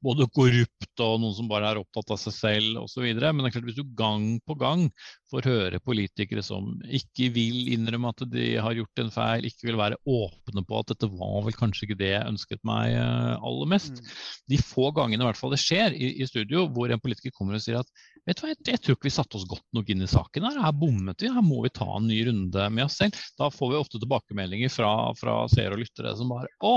både 0.02 0.26
korrupt 0.34 1.04
og 1.04 1.20
noen 1.22 1.36
som 1.36 1.50
bare 1.50 1.70
er 1.70 1.82
opptatt 1.82 2.14
av 2.16 2.22
seg 2.22 2.38
selv 2.38 2.82
osv. 2.82 3.06
Men 3.06 3.44
det 3.44 3.52
er 3.52 3.58
klart 3.58 3.68
hvis 3.70 3.78
du 3.78 3.86
gang 3.98 4.34
på 4.46 4.58
gang 4.58 4.88
får 5.32 5.48
høre 5.48 5.80
politikere 5.82 6.44
som 6.44 6.68
ikke 6.84 7.30
vil 7.34 7.72
innrømme 7.72 8.12
at 8.12 8.24
de 8.32 8.46
har 8.62 8.76
gjort 8.76 9.02
en 9.02 9.12
feil, 9.14 9.48
ikke 9.48 9.70
vil 9.70 9.80
være 9.80 9.98
åpne 10.04 10.64
på 10.68 10.80
at 10.80 10.92
dette 10.92 11.08
var 11.10 11.42
vel 11.46 11.56
kanskje 11.56 11.88
ikke 11.88 11.98
det 12.02 12.12
jeg 12.12 12.30
ønsket 12.30 12.62
meg 12.68 12.94
eh, 12.98 13.34
aller 13.38 13.70
mest. 13.72 14.02
De 14.50 14.60
få 14.60 14.90
gangene 14.96 15.24
i 15.24 15.28
hvert 15.30 15.40
fall 15.40 15.54
det 15.54 15.62
skjer 15.62 15.96
i, 15.96 16.14
i 16.22 16.28
studio 16.28 16.66
hvor 16.72 16.92
en 16.92 17.02
politiker 17.02 17.34
kommer 17.36 17.58
og 17.58 17.64
sier 17.64 17.80
at 17.80 17.90
vet 18.28 18.38
du 18.38 18.44
hva, 18.44 18.52
jeg, 18.52 18.60
jeg 18.68 18.82
tror 18.82 18.98
ikke 18.98 19.08
vi 19.08 19.14
satte 19.16 19.38
oss 19.38 19.48
godt 19.50 19.66
nok 19.74 19.88
inn 19.90 20.04
i 20.04 20.10
saken 20.10 20.46
her, 20.46 20.60
her 20.62 20.74
bommet 20.76 21.24
vi, 21.24 21.30
her 21.32 21.46
må 21.46 21.62
vi 21.64 21.72
ta 21.74 21.88
en 21.96 22.08
ny 22.10 22.20
runde 22.28 22.68
med 22.70 22.86
oss 22.86 23.00
selv. 23.00 23.18
Da 23.40 23.50
får 23.52 23.72
vi 23.72 23.80
ofte 23.80 24.02
tilbakemeldinger 24.02 24.72
fra, 24.72 24.92
fra 25.18 25.42
seere 25.52 25.76
og 25.76 25.82
lyttere 25.82 26.14
som 26.18 26.30
bare 26.32 26.50
å, 26.62 26.76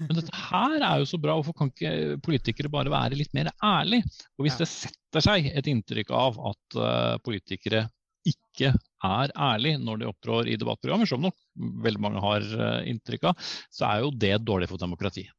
men 0.00 0.16
dette 0.18 0.42
her 0.48 0.76
er 0.78 1.00
jo 1.02 1.08
så 1.08 1.20
bra, 1.20 1.36
hvorfor 1.38 1.56
kan 1.56 1.70
ikke 1.72 2.18
politikere 2.24 2.72
bare 2.72 2.92
være 2.92 3.18
litt 3.18 3.32
mer 3.36 3.52
ærlige? 3.64 4.08
Og 4.38 4.46
hvis 4.46 4.58
det 4.60 4.68
setter 4.70 5.24
seg 5.24 5.50
et 5.50 5.70
inntrykk 5.70 6.12
av 6.16 6.38
at 6.52 6.78
eh, 6.78 7.16
politikere 7.26 7.86
ikke 8.28 8.72
er 9.06 9.32
ærlig 9.32 9.76
når 9.80 10.00
de 10.00 10.08
opptrår 10.10 10.48
i 10.50 10.56
debattprogrammer, 10.60 11.08
som 11.08 11.22
nok 11.24 11.36
veldig 11.84 12.02
mange 12.04 12.22
har 12.24 12.44
eh, 12.44 12.88
inntrykk 12.92 13.30
av, 13.30 13.52
så 13.72 13.88
er 13.88 14.04
jo 14.04 14.14
det 14.14 14.34
dårlig 14.44 14.68
for 14.70 14.80
demokratiet. 14.80 15.32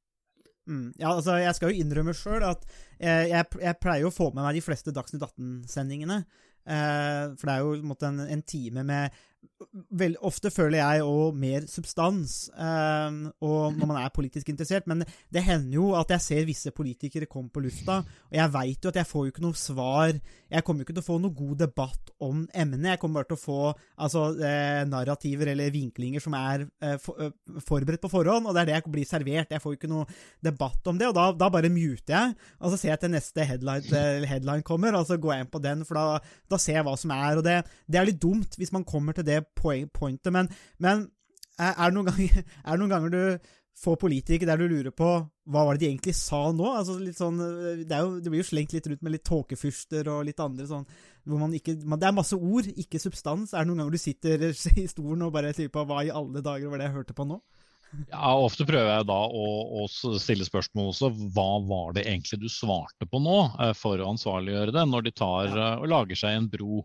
Mm. 0.70 0.92
Ja, 1.02 1.16
altså, 1.16 1.36
jeg 1.42 1.54
skal 1.58 1.72
jo 1.72 1.84
innrømme 1.84 2.14
sjøl 2.16 2.44
at 2.46 2.64
jeg, 3.02 3.32
jeg, 3.32 3.46
jeg 3.64 3.80
pleier 3.82 4.08
å 4.08 4.14
få 4.14 4.30
med 4.32 4.46
meg 4.46 4.56
de 4.60 4.64
fleste 4.64 4.94
Dagsnytt 4.96 5.26
18-sendingene. 5.26 6.22
Eh, 6.66 7.34
for 7.40 7.50
det 7.50 7.54
er 7.56 7.66
jo 7.66 7.90
måtte, 7.90 8.12
en, 8.12 8.22
en, 8.30 8.42
time 8.46 8.84
med 8.86 9.20
vel, 9.98 10.16
Ofte 10.26 10.52
føler 10.54 10.80
jeg 10.80 11.06
òg 11.06 11.38
mer 11.38 11.66
substans 11.70 12.36
eh, 12.54 13.18
og 13.46 13.78
når 13.78 13.90
man 13.90 14.00
er 14.02 14.14
politisk 14.14 14.52
interessert, 14.52 14.88
men 14.90 15.04
det 15.34 15.44
hender 15.46 15.78
jo 15.78 15.92
at 15.98 16.12
jeg 16.16 16.26
ser 16.26 16.48
visse 16.50 16.74
politikere 16.76 17.30
komme 17.30 17.52
på 17.54 17.64
lufta, 17.66 18.02
og 18.30 18.38
jeg 18.38 18.54
veit 18.54 18.86
jo 18.86 18.92
at 18.92 19.02
jeg 19.02 19.10
får 19.10 19.26
jo 19.26 19.34
ikke 19.34 19.46
noe 19.46 19.58
svar 19.58 20.14
Jeg 20.52 20.66
kommer 20.68 20.82
jo 20.82 20.90
ikke 20.90 20.98
til 20.98 21.04
å 21.04 21.08
få 21.08 21.18
noe 21.24 21.32
god 21.32 21.62
debatt 21.62 22.10
om 22.22 22.42
emnet. 22.54 22.90
Jeg 22.92 23.00
kommer 23.00 23.22
bare 23.22 23.30
til 23.30 23.38
å 23.38 23.42
få 23.42 23.60
altså, 24.04 24.26
eh, 24.44 24.82
narrativer 24.90 25.54
eller 25.54 25.72
vinklinger 25.72 26.22
som 26.22 26.36
er 26.36 26.66
for, 27.00 27.32
forberedt 27.64 28.04
på 28.04 28.12
forhånd, 28.12 28.50
og 28.50 28.54
det 28.54 28.62
er 28.62 28.68
det 28.68 28.76
jeg 28.76 28.92
blir 28.92 29.08
servert. 29.08 29.54
Jeg 29.56 29.64
får 29.64 29.74
jo 29.74 29.80
ikke 29.80 29.92
noe 29.92 30.20
debatt 30.44 30.92
om 30.92 31.00
det, 31.00 31.08
og 31.08 31.16
da, 31.16 31.30
da 31.32 31.50
bare 31.54 31.72
muter 31.72 32.14
jeg, 32.14 32.36
og 32.60 32.74
så 32.74 32.82
ser 32.82 32.92
jeg 32.92 33.04
til 33.06 33.14
neste 33.16 33.48
headline, 33.48 34.04
headline 34.28 34.68
kommer, 34.68 34.98
og 35.00 35.08
så 35.08 35.16
går 35.22 35.38
jeg 35.38 35.46
inn 35.46 35.54
på 35.56 35.64
den, 35.64 35.88
for 35.88 35.98
da, 35.98 36.20
da 36.52 36.60
ser 36.62 36.80
jeg 36.80 36.86
hva 36.88 36.98
som 37.00 37.14
er. 37.16 37.40
Og 37.40 37.46
det, 37.48 37.58
det 37.88 38.00
er 38.00 38.08
litt 38.10 38.22
dumt 38.22 38.60
hvis 38.60 38.74
man 38.76 38.88
kommer 38.88 39.18
til 39.18 39.28
det 39.28 39.42
pointet, 39.58 40.32
men, 40.34 40.52
men 40.84 41.08
er, 41.58 41.74
er, 41.74 41.90
det 41.90 42.06
ganger, 42.12 42.46
er 42.66 42.70
det 42.72 42.82
noen 42.82 42.96
ganger 42.96 43.16
du 43.16 43.52
får 43.82 43.96
politikere 43.98 44.52
der 44.52 44.60
du 44.62 44.68
lurer 44.70 44.94
på 44.94 45.08
hva 45.52 45.64
var 45.66 45.76
det 45.76 45.84
de 45.84 45.90
egentlig 45.90 46.14
sa 46.16 46.42
nå? 46.54 46.68
Altså 46.78 46.98
sånn, 47.18 47.40
det, 47.88 47.96
er 47.96 48.04
jo, 48.04 48.20
det 48.22 48.32
blir 48.32 48.44
jo 48.44 48.50
slengt 48.52 48.76
litt 48.76 48.88
rundt 48.88 49.02
med 49.04 49.16
litt 49.16 49.26
tåkefyrster 49.28 50.10
og 50.12 50.26
litt 50.28 50.44
andre 50.44 50.68
sånn 50.70 50.86
ikke, 51.58 51.76
man, 51.86 52.00
Det 52.02 52.08
er 52.08 52.16
masse 52.18 52.38
ord, 52.38 52.68
ikke 52.82 53.02
substans. 53.02 53.54
Er 53.54 53.64
det 53.64 53.72
noen 53.72 53.84
ganger 53.84 53.96
du 53.98 54.02
sitter 54.02 54.46
i 54.84 54.88
stolen 54.90 55.26
og 55.26 55.34
bare 55.34 55.54
sier 55.58 55.72
på 55.74 55.84
hva 55.88 56.04
i 56.06 56.14
alle 56.14 56.44
dager 56.46 56.72
var 56.72 56.82
det 56.82 56.90
jeg 56.90 56.98
hørte 57.00 57.18
på 57.18 57.28
nå? 57.30 57.40
Ja, 57.92 58.32
Ofte 58.40 58.64
prøver 58.68 58.88
jeg 58.88 59.08
da 59.10 59.18
å, 59.28 59.46
å 59.84 59.86
stille 59.92 60.46
spørsmål 60.48 60.92
også. 60.94 61.10
Hva 61.36 61.50
var 61.68 61.96
det 61.98 62.06
egentlig 62.08 62.40
du 62.44 62.48
svarte 62.52 63.08
på 63.10 63.20
nå, 63.20 63.38
eh, 63.60 63.74
for 63.78 64.00
å 64.00 64.12
ansvarliggjøre 64.14 64.76
det, 64.76 64.86
når 64.88 65.08
de 65.08 65.14
tar 65.20 65.52
eh, 65.52 65.82
og 65.82 65.92
lager 65.92 66.20
seg 66.22 66.38
en 66.38 66.48
bro 66.52 66.82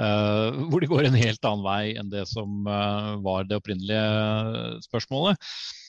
uh, 0.00 0.50
hvor 0.70 0.82
de 0.82 0.90
går 0.90 1.08
en 1.08 1.18
helt 1.18 1.46
annen 1.46 1.66
vei 1.66 1.82
enn 2.00 2.10
det 2.10 2.24
som 2.30 2.66
uh, 2.66 3.14
var 3.22 3.46
det 3.46 3.60
opprinnelige 3.60 4.82
spørsmålet. 4.88 5.38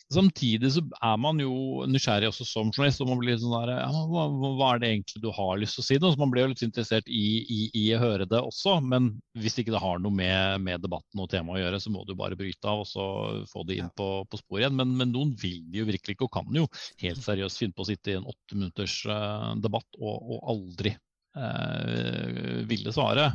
Samtidig 0.10 0.72
så 0.74 0.82
er 1.06 1.18
man 1.22 1.38
jo 1.38 1.86
nysgjerrig 1.86 2.32
også 2.32 2.46
som 2.48 2.72
journalist, 2.74 3.02
og 3.04 3.12
man 3.12 3.20
blir 3.22 3.36
sånn 3.38 3.54
der, 3.54 3.72
ja, 3.78 4.06
hva, 4.10 4.24
hva 4.58 4.70
er 4.74 4.82
det 4.82 4.90
egentlig 4.90 5.22
du 5.22 5.28
har 5.36 5.60
lyst 5.62 5.78
til 5.78 5.84
å 5.84 5.86
si? 5.86 5.98
nå? 6.02 6.10
Så 6.10 6.22
Man 6.22 6.32
blir 6.34 6.48
jo 6.48 6.52
litt 6.56 6.64
interessert 6.66 7.12
i, 7.14 7.26
i, 7.46 7.60
i 7.78 7.84
å 7.94 8.00
høre 8.02 8.26
det 8.30 8.40
også, 8.42 8.80
men 8.82 9.12
hvis 9.38 9.60
ikke 9.62 9.76
det 9.76 9.84
har 9.84 10.02
noe 10.02 10.16
med, 10.18 10.66
med 10.66 10.82
debatten 10.82 11.22
og 11.22 11.30
temaet 11.30 11.60
å 11.60 11.62
gjøre, 11.62 11.82
så 11.84 11.94
må 11.94 12.02
du 12.08 12.16
bare 12.18 12.40
bryte 12.40 12.72
av 12.72 12.82
og 12.82 12.90
så 12.90 13.06
få 13.52 13.68
det 13.70 13.78
inn 13.84 13.92
på, 13.94 14.10
på 14.26 14.42
sporet 14.42 14.66
igjen. 14.66 14.80
Men, 14.82 14.98
men 14.98 15.14
noen 15.14 15.36
vil 15.38 15.62
jo 15.78 15.86
virkelig 15.92 16.18
ikke, 16.18 16.26
og 16.26 16.34
kan 16.40 16.58
jo 16.58 16.66
helt 17.04 17.22
seriøst 17.22 17.62
finne 17.62 17.78
på 17.78 17.86
å 17.86 17.92
sitte 17.92 18.16
i 18.16 18.18
en 18.18 18.26
åtte 18.34 18.58
minutters 18.58 18.98
eh, 19.06 19.54
debatt 19.62 20.02
og, 20.02 20.18
og 20.18 20.50
aldri 20.56 20.96
eh, 21.38 22.62
ville 22.70 22.94
svare. 22.96 23.32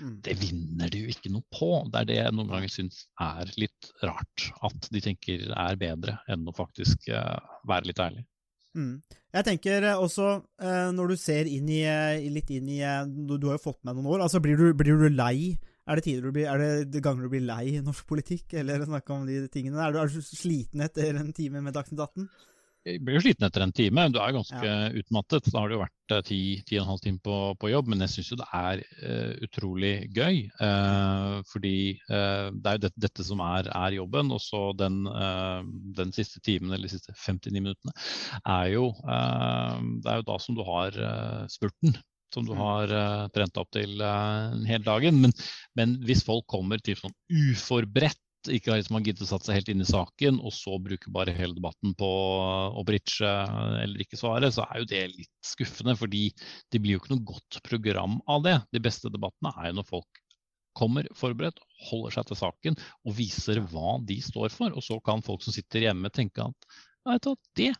Mm. 0.00 0.14
Det 0.24 0.36
vinner 0.40 0.92
de 0.92 1.04
jo 1.04 1.12
ikke 1.12 1.32
noe 1.34 1.46
på. 1.52 1.70
Det 1.92 2.02
er 2.02 2.10
det 2.10 2.18
jeg 2.20 2.36
noen 2.36 2.54
ganger 2.54 2.72
syns 2.72 3.04
er 3.22 3.52
litt 3.60 3.92
rart. 4.02 4.48
At 4.66 4.88
de 4.92 5.02
tenker 5.04 5.46
er 5.52 5.78
bedre 5.80 6.18
enn 6.32 6.46
å 6.48 6.56
faktisk 6.56 7.10
eh, 7.12 7.36
være 7.68 7.92
litt 7.92 8.02
ærlig. 8.02 8.26
Mm. 8.76 8.98
Jeg 9.36 9.44
tenker 9.44 9.84
også, 9.94 10.26
eh, 10.60 10.90
når 10.96 11.12
du 11.12 11.16
ser 11.20 11.48
inn 11.48 11.68
i, 11.72 11.82
eh, 11.88 12.26
litt 12.32 12.50
inn 12.52 12.68
i 12.72 12.80
eh, 12.84 13.04
Du, 13.08 13.36
du 13.40 13.48
har 13.48 13.56
jo 13.56 13.66
fått 13.70 13.82
med 13.84 13.96
noen 13.96 14.10
år. 14.14 14.26
altså 14.26 14.40
Blir 14.40 14.56
du, 14.56 14.72
blir 14.76 14.96
du 15.00 15.08
lei? 15.12 15.56
Er 15.86 16.00
det, 16.00 16.16
du 16.20 16.32
blir, 16.34 16.48
er 16.50 16.84
det 16.90 17.02
ganger 17.02 17.26
du 17.26 17.30
blir 17.30 17.44
lei 17.46 17.76
i 17.76 17.82
norsk 17.84 18.06
politikk, 18.08 18.56
eller 18.58 18.84
snakke 18.88 19.12
om 19.14 19.26
de 19.28 19.44
tingene? 19.52 19.80
Er 19.80 19.94
du, 19.94 20.00
er 20.02 20.10
du 20.10 20.20
sliten 20.24 20.84
etter 20.84 21.16
en 21.20 21.32
time 21.36 21.62
med 21.62 21.76
Dagsnytt 21.76 22.02
18? 22.02 22.28
Jeg 22.86 23.00
blir 23.02 23.16
jo 23.16 23.22
sliten 23.24 23.46
etter 23.48 23.64
en 23.64 23.72
time. 23.74 24.04
Du 24.14 24.20
er 24.22 24.34
ganske 24.36 24.72
utmattet. 25.00 25.48
Da 25.50 25.58
har 25.58 25.70
det 25.70 25.74
jo 25.74 25.82
vært 25.82 26.14
eh, 26.14 26.22
ti, 26.28 26.40
ti 26.68 26.76
og 26.78 26.84
en 26.84 26.90
halv 26.92 27.02
time 27.02 27.22
på, 27.24 27.36
på 27.58 27.70
jobb, 27.72 27.88
men 27.90 28.04
jeg 28.04 28.12
syns 28.12 28.30
jo 28.30 28.38
det 28.38 28.46
er 28.54 28.82
uh, 29.02 29.32
utrolig 29.42 29.94
gøy. 30.14 30.42
Uh, 30.60 31.42
fordi 31.50 31.76
uh, 32.06 32.52
det 32.54 32.70
er 32.70 32.78
jo 32.78 32.82
dette, 32.84 33.02
dette 33.08 33.26
som 33.26 33.42
er, 33.42 33.70
er 33.74 33.96
jobben. 33.98 34.30
Og 34.36 34.42
så 34.44 34.68
den, 34.78 35.00
den 35.98 36.14
siste 36.14 36.42
timen, 36.46 36.70
eller 36.70 36.86
de 36.86 36.94
siste 36.94 37.14
59 37.16 37.56
minuttene, 37.58 37.96
er 38.44 38.70
jo, 38.76 38.90
det 39.02 40.12
er 40.12 40.20
jo 40.20 40.28
da 40.28 40.36
som 40.42 40.58
du 40.58 40.62
har 40.66 41.00
spurten. 41.50 41.96
Som 42.34 42.44
du 42.44 42.56
har 42.58 42.90
eh, 42.90 43.26
trent 43.32 43.58
opp 43.60 43.70
til 43.72 44.02
hele 44.02 44.82
dagen. 44.84 45.20
Men, 45.22 45.32
men 45.78 45.94
hvis 46.04 46.24
folk 46.26 46.44
kommer 46.50 46.82
til 46.84 46.98
sånn 46.98 47.14
uforberedt 47.30 48.20
ikke 48.52 48.72
har 48.72 48.80
liksom 48.80 48.98
giddet 49.04 49.24
å 49.24 49.28
satt 49.28 49.46
seg 49.46 49.58
helt 49.58 49.70
inn 49.72 49.82
i 49.84 49.88
saken, 49.88 50.38
og 50.40 50.54
så 50.54 50.76
bruker 50.82 51.12
bare 51.14 51.34
hele 51.36 51.56
debatten 51.56 51.94
på 51.98 52.10
å 52.76 52.84
bridge 52.86 53.26
eh, 53.26 53.80
eller 53.84 54.04
ikke 54.04 54.18
svare, 54.20 54.50
så 54.54 54.66
er 54.66 54.82
jo 54.82 54.88
det 54.90 55.02
litt 55.12 55.32
skuffende. 55.44 55.96
Fordi 55.98 56.28
det 56.72 56.82
blir 56.82 56.96
jo 56.96 57.02
ikke 57.02 57.14
noe 57.14 57.26
godt 57.32 57.60
program 57.66 58.20
av 58.30 58.46
det. 58.46 58.56
De 58.76 58.82
beste 58.82 59.12
debattene 59.12 59.54
er 59.56 59.70
jo 59.70 59.80
når 59.80 59.90
folk 59.90 60.22
kommer 60.76 61.08
forberedt, 61.16 61.62
holder 61.88 62.18
seg 62.18 62.28
til 62.28 62.40
saken 62.42 62.74
og 62.78 63.16
viser 63.16 63.62
hva 63.72 63.96
de 64.04 64.18
står 64.24 64.52
for. 64.52 64.74
Og 64.76 64.84
så 64.84 64.98
kan 65.04 65.24
folk 65.24 65.44
som 65.44 65.56
sitter 65.56 65.88
hjemme 65.88 66.12
tenke 66.12 66.44
at 66.44 66.68
ja, 67.06 67.16
det 67.56 67.72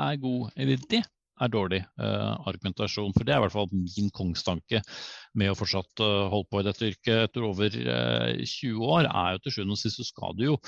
er 0.00 0.18
god, 0.22 0.50
eller 0.56 0.80
det 0.90 1.02
er 1.42 1.52
dårlig 1.52 1.82
uh, 2.00 2.34
argumentasjon. 2.48 3.12
For 3.16 3.26
det 3.26 3.34
er 3.34 3.40
i 3.40 3.44
hvert 3.44 3.56
fall 3.56 3.68
min 3.72 4.10
kongstanke 4.14 4.80
med 5.36 5.52
å 5.52 5.58
fortsatt 5.58 6.04
uh, 6.04 6.26
holde 6.32 6.50
på 6.50 6.62
i 6.62 6.66
dette 6.66 6.90
yrket 6.90 7.28
etter 7.28 7.46
over 7.46 7.78
uh, 7.86 8.32
20 8.40 8.90
år, 8.96 9.10
er 9.10 9.36
jo 9.36 9.44
til 9.44 9.58
sjuende 9.58 9.76
og 9.76 9.82
sist 9.82 10.00
så 10.00 10.08
skal 10.08 10.36
du 10.38 10.48
jo 10.50 10.58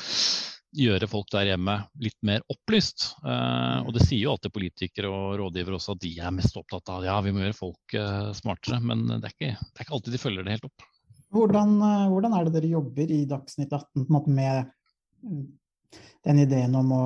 gjøre 0.76 1.08
folk 1.08 1.30
der 1.32 1.48
hjemme 1.52 1.74
litt 2.02 2.18
mer 2.26 2.44
opplyst. 2.52 3.14
Eh, 3.24 3.78
og 3.84 3.92
det 3.96 4.04
sier 4.04 4.26
jo 4.26 4.34
alltid 4.34 4.54
politikere 4.54 5.10
og 5.12 5.38
rådgivere 5.40 5.78
også 5.78 5.96
at 5.96 6.02
de 6.04 6.12
er 6.20 6.34
mest 6.34 6.56
opptatt 6.60 6.92
av 6.92 7.06
ja, 7.06 7.16
vi 7.24 7.32
må 7.32 7.42
gjøre 7.44 7.56
folk 7.56 7.96
eh, 7.96 8.30
smartere, 8.36 8.80
men 8.84 9.06
det 9.16 9.22
er, 9.22 9.34
ikke, 9.34 9.54
det 9.56 9.80
er 9.80 9.86
ikke 9.86 9.96
alltid 9.98 10.16
de 10.16 10.22
følger 10.22 10.46
det 10.46 10.56
helt 10.56 10.68
opp. 10.68 10.88
Hvordan, 11.34 11.76
eh, 11.84 12.04
hvordan 12.12 12.36
er 12.36 12.48
det 12.48 12.56
dere 12.58 12.74
jobber 12.74 13.14
i 13.14 13.22
Dagsnytt 13.28 13.72
18 13.72 13.88
på 13.94 14.04
en 14.04 14.18
måte 14.18 14.34
med 14.34 14.68
mm, 15.24 15.46
den 16.24 16.42
ideen 16.42 16.74
om 16.76 16.92
å 16.92 17.04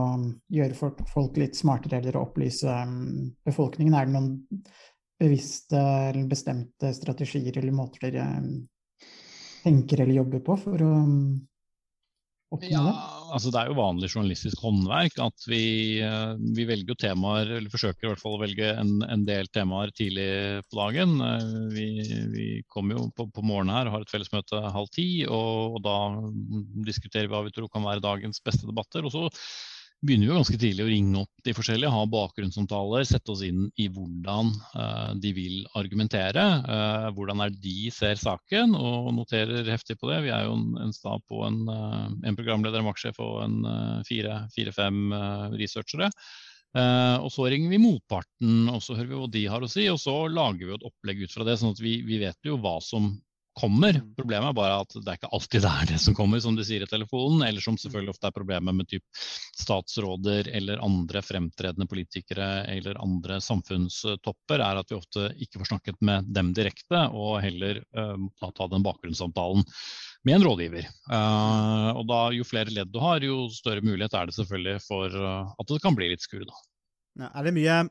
gjøre 0.53 0.75
folk, 0.77 1.37
litt 1.39 1.59
smartere 1.59 2.01
eller 2.01 2.19
å 2.19 2.25
opplyse 2.27 2.73
mm, 2.89 3.31
befolkningen? 3.47 3.95
Er 3.95 4.09
det 4.09 4.17
noen 4.17 4.33
bevisste 5.23 5.79
eller 5.79 6.27
bestemte 6.31 6.91
strategier 6.97 7.59
eller 7.59 7.77
måter 7.77 8.09
dere 8.09 8.27
mm, 8.43 8.53
tenker 9.63 10.03
eller 10.03 10.19
jobber 10.23 10.43
på 10.43 10.59
for 10.65 10.83
å 10.83 10.93
mm, 11.07 11.27
Ja, 12.61 12.85
altså 13.33 13.49
Det 13.53 13.61
er 13.61 13.71
jo 13.71 13.79
vanlig 13.79 14.11
journalistisk 14.13 14.61
håndverk 14.61 15.17
at 15.25 15.47
vi, 15.49 16.01
eh, 16.05 16.35
vi 16.57 16.67
velger 16.69 16.99
temaer, 17.01 17.49
eller 17.49 17.73
forsøker 17.73 18.05
i 18.05 18.11
hvert 18.11 18.21
fall 18.21 18.37
å 18.37 18.43
velge 18.43 18.69
en, 18.77 18.99
en 19.07 19.25
del 19.25 19.49
temaer 19.49 19.93
tidlig 19.97 20.29
på 20.69 20.77
dagen. 20.77 21.17
Eh, 21.25 21.55
vi, 21.73 21.87
vi 22.35 22.47
kommer 22.69 22.99
jo 22.99 23.07
på, 23.17 23.29
på 23.33 23.45
morgenen 23.47 23.73
her 23.77 23.89
og 23.89 23.97
har 23.97 24.05
et 24.05 24.13
fellesmøte 24.13 24.61
halv 24.77 24.93
ti, 24.93 25.07
og, 25.25 25.79
og 25.79 25.85
da 25.87 25.97
diskuterer 26.85 27.31
vi 27.31 27.33
hva 27.33 27.45
vi 27.47 27.55
tror 27.57 27.73
kan 27.73 27.89
være 27.89 28.05
dagens 28.05 28.43
beste 28.45 28.69
debatter. 28.69 29.09
og 29.09 29.15
så 29.15 29.29
begynner 30.03 30.27
vi 30.27 30.33
jo 30.33 30.39
ganske 30.41 30.59
tidlig 30.59 30.83
å 30.83 30.91
ringe 30.91 31.21
opp 31.23 31.45
de 31.47 31.55
forskjellige, 31.55 31.93
ha 31.95 32.03
bakgrunnssamtaler, 32.11 33.05
sette 33.07 33.31
oss 33.35 33.45
inn 33.47 33.69
i 33.79 33.87
hvordan 33.93 34.51
uh, 34.75 35.11
de 35.23 35.31
vil 35.37 35.61
argumentere. 35.79 36.43
Uh, 36.67 37.09
hvordan 37.15 37.45
er 37.45 37.55
de 37.55 37.91
ser 37.95 38.19
saken, 38.19 38.75
og 38.75 39.13
noterer 39.15 39.71
heftig 39.71 40.01
på 40.01 40.11
det. 40.11 40.25
Vi 40.27 40.33
er 40.35 40.49
jo 40.49 40.57
en, 40.59 40.95
stab 40.95 41.23
på 41.31 41.45
en, 41.47 41.61
uh, 41.71 42.09
en 42.27 42.39
programleder, 42.39 42.83
en 42.83 42.91
vaktsjef 42.91 43.21
og 43.23 43.45
en 43.45 43.61
fire-fem 44.09 45.15
researchere. 45.55 46.11
og 47.23 47.29
så 47.31 47.47
ringer 47.53 47.71
vi 47.71 47.79
motparten, 47.79 48.69
og 48.73 48.83
så 48.83 48.97
hører 48.97 49.11
vi 49.11 49.21
hva 49.21 49.29
de 49.31 49.43
har 49.55 49.63
å 49.63 49.71
si. 49.71 49.87
Og 49.93 50.01
så 50.03 50.17
lager 50.27 50.67
vi 50.67 50.75
et 50.75 50.89
opplegg 50.89 51.23
ut 51.23 51.35
fra 51.35 51.47
det, 51.47 51.59
sånn 51.61 51.77
at 51.77 51.83
vi, 51.83 52.01
vi 52.07 52.19
vet 52.23 52.39
jo 52.49 52.59
hva 52.59 52.81
som 52.83 53.13
kommer. 53.59 53.97
Mm. 54.01 54.15
Problemet 54.17 54.51
er 54.51 54.57
bare 54.57 54.79
at 54.83 54.95
det 54.97 55.09
er 55.09 55.19
ikke 55.19 55.31
alltid 55.37 55.65
det 55.65 55.71
er 55.71 55.89
det 55.93 55.99
som 56.03 56.17
kommer, 56.17 56.41
som 56.43 56.57
de 56.57 56.65
sier 56.67 56.85
i 56.85 56.89
telefonen. 56.89 57.45
Eller 57.47 57.65
som 57.65 57.79
selvfølgelig 57.81 58.15
ofte 58.15 58.29
er 58.29 58.37
problemet 58.37 58.77
med 58.79 58.89
typ 58.91 59.23
statsråder 59.61 60.51
eller 60.53 60.83
andre 60.85 61.23
fremtredende 61.25 61.89
politikere 61.91 62.51
eller 62.73 63.01
andre 63.03 63.41
samfunnstopper, 63.45 64.63
er 64.63 64.81
at 64.81 64.93
vi 64.93 64.99
ofte 64.99 65.29
ikke 65.45 65.63
får 65.63 65.73
snakket 65.73 66.01
med 66.05 66.31
dem 66.33 66.53
direkte, 66.57 67.05
og 67.13 67.41
heller 67.45 67.83
uh, 67.99 68.17
ta 68.43 68.69
den 68.73 68.85
bakgrunnssamtalen 68.87 69.67
med 70.27 70.39
en 70.39 70.47
rådgiver. 70.47 70.89
Uh, 71.11 71.91
og 71.99 72.07
da 72.11 72.23
Jo 72.37 72.47
flere 72.47 72.73
ledd 72.73 72.93
du 72.93 73.01
har, 73.03 73.25
jo 73.25 73.49
større 73.53 73.85
mulighet 73.85 74.15
er 74.17 74.31
det 74.31 74.39
selvfølgelig 74.39 74.85
for 74.87 75.13
uh, 75.13 75.53
at 75.59 75.69
det 75.69 75.83
kan 75.85 75.99
bli 75.99 76.13
litt 76.13 76.25
skurr. 76.25 76.49
Ja, 77.21 77.29
er 77.29 77.49
det 77.49 77.57
mye 77.59 77.83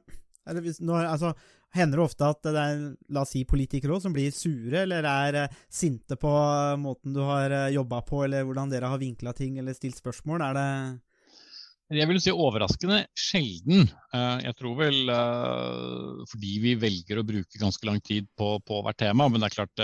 er 0.49 0.57
det, 0.57 0.73
når, 0.81 1.05
altså, 1.05 1.33
Hender 1.75 2.01
det 2.01 2.03
ofte 2.03 2.27
at 2.27 2.41
det 2.43 2.51
er 2.59 2.81
la 3.15 3.21
oss 3.23 3.31
si, 3.31 3.45
politikere 3.47 3.95
også, 3.95 4.09
som 4.09 4.15
blir 4.15 4.33
sure, 4.35 4.81
eller 4.83 5.07
er 5.07 5.37
uh, 5.45 5.61
sinte 5.71 6.17
på 6.19 6.33
måten 6.81 7.15
du 7.15 7.21
har 7.23 7.53
uh, 7.53 7.69
jobba 7.71 8.01
på, 8.07 8.25
eller 8.25 8.43
hvordan 8.47 8.73
dere 8.73 8.91
har 8.91 8.99
vinkla 8.99 9.31
ting 9.37 9.61
eller 9.61 9.77
stilt 9.77 10.01
spørsmål? 10.01 10.43
Er 10.49 10.59
det 10.59 10.67
jeg 11.91 12.07
vil 12.07 12.21
si 12.23 12.31
overraskende 12.31 13.01
sjelden. 13.19 13.89
Jeg 14.15 14.55
tror 14.55 14.77
vel 14.79 15.09
fordi 16.31 16.51
vi 16.63 16.71
velger 16.79 17.19
å 17.19 17.25
bruke 17.27 17.59
ganske 17.59 17.83
lang 17.83 17.99
tid 17.99 18.29
på, 18.39 18.53
på 18.63 18.77
hvert 18.85 18.99
tema. 19.01 19.27
Men 19.27 19.43
det 19.43 19.49
er 19.49 19.55
klart 19.57 19.83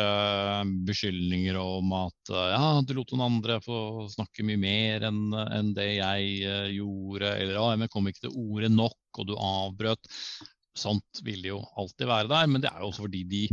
beskyldninger 0.88 1.60
om 1.60 1.92
at 2.00 2.32
ja, 2.32 2.62
du 2.80 2.96
lot 2.96 3.12
noen 3.12 3.26
andre 3.26 3.60
få 3.60 4.08
snakke 4.14 4.48
mye 4.48 4.62
mer 4.62 5.10
enn 5.10 5.36
en 5.36 5.74
det 5.76 5.90
jeg 5.98 6.78
gjorde. 6.78 7.34
Eller 7.42 7.60
ja, 7.60 7.68
jeg 7.76 7.92
kom 7.92 8.08
ikke 8.08 8.30
til 8.30 8.40
ordet 8.40 8.72
nok, 8.72 9.02
og 9.20 9.28
du 9.28 9.36
avbrøt. 9.36 10.08
Sånt 10.78 11.22
vil 11.26 11.46
jo 11.50 11.62
alltid 11.78 12.10
være 12.10 12.32
der, 12.32 12.50
men 12.52 12.64
det 12.64 12.72
er 12.72 12.84
jo 12.84 12.92
også 12.92 13.08
fordi 13.08 13.24
de 13.30 13.46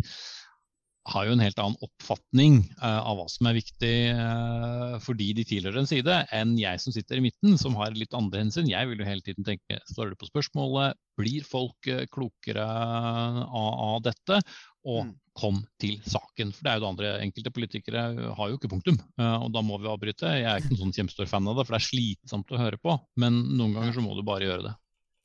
har 1.13 1.27
jo 1.29 1.35
en 1.35 1.43
helt 1.43 1.59
annen 1.61 1.81
oppfatning 1.85 2.61
uh, 2.81 3.01
av 3.05 3.19
hva 3.19 3.27
som 3.29 3.49
er 3.49 3.59
viktig 3.59 3.95
uh, 4.17 4.95
fordi 5.05 5.33
de 5.37 5.45
tilhører 5.49 5.83
en 5.83 5.89
side, 5.89 6.21
enn 6.33 6.55
jeg 6.57 6.81
som 6.81 6.95
sitter 6.97 7.21
i 7.21 7.25
midten, 7.27 7.59
som 7.61 7.77
har 7.77 7.97
litt 7.97 8.17
andre 8.17 8.41
hensyn. 8.41 8.71
Jeg 8.71 8.89
vil 8.89 9.03
jo 9.03 9.09
hele 9.09 9.25
tiden 9.25 9.45
tenke 9.47 9.81
står 9.91 10.13
det 10.13 10.21
på 10.21 10.31
spørsmålet, 10.31 10.97
blir 11.21 11.45
folk 11.45 11.91
uh, 11.93 12.07
klokere 12.13 12.65
av, 12.65 14.01
dette? 14.05 14.41
Og 14.85 15.05
mm. 15.07 15.13
kom 15.37 15.61
til 15.81 15.99
saken. 16.09 16.55
For 16.57 16.65
det 16.65 16.73
er 16.73 16.81
jo 16.81 16.85
det 16.85 16.91
andre. 16.93 17.13
Enkelte 17.25 17.53
politikere 17.57 18.07
har 18.39 18.51
jo 18.51 18.59
ikke 18.59 18.69
punktum, 18.73 18.99
og 19.17 19.47
da 19.55 19.63
må 19.65 19.79
vi 19.81 19.89
avbryte. 19.89 20.29
Jeg 20.37 20.49
er 20.51 20.61
ikke 20.61 20.75
en 20.75 20.83
sånn 20.83 20.97
kjempestor 20.97 21.31
fan 21.31 21.49
av 21.49 21.57
det, 21.57 21.65
for 21.65 21.77
det 21.77 21.81
er 21.81 21.87
slitsomt 21.87 22.53
å 22.53 22.61
høre 22.61 22.81
på. 22.83 22.99
Men 23.21 23.39
noen 23.57 23.73
ganger 23.79 23.97
så 23.97 24.05
må 24.05 24.17
du 24.19 24.21
bare 24.27 24.45
gjøre 24.45 24.67
det. 24.67 24.75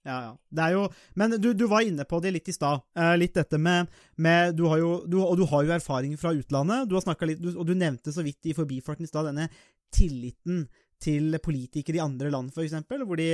Ja, 0.07 0.17
ja. 0.23 0.33
Det 0.49 0.63
er 0.63 0.75
jo 0.77 0.83
Men 1.19 1.35
du, 1.41 1.51
du 1.53 1.65
var 1.67 1.83
inne 1.83 2.05
på 2.07 2.21
det 2.23 2.31
litt 2.31 2.49
i 2.49 2.55
stad. 2.55 2.85
Eh, 2.95 3.15
litt 3.19 3.35
dette 3.35 3.59
med, 3.59 3.89
med 4.15 4.55
du 4.55 4.65
har 4.71 4.79
jo, 4.79 4.93
du, 5.05 5.19
Og 5.21 5.35
du 5.37 5.45
har 5.51 5.65
jo 5.65 5.75
erfaring 5.75 6.15
fra 6.17 6.33
utlandet. 6.35 6.87
Du 6.89 6.95
har 6.95 7.25
litt, 7.27 7.41
du, 7.41 7.51
Og 7.57 7.67
du 7.67 7.75
nevnte 7.75 8.13
så 8.15 8.23
vidt 8.25 8.49
i 8.49 8.55
forbifarten 8.57 9.05
i 9.05 9.11
stad 9.11 9.29
denne 9.31 9.49
tilliten 9.93 10.67
til 10.99 11.37
politikere 11.39 11.95
i 11.95 12.03
andre 12.03 12.29
land, 12.31 12.49
f.eks. 12.51 12.73
Hvor 13.07 13.15
de 13.15 13.29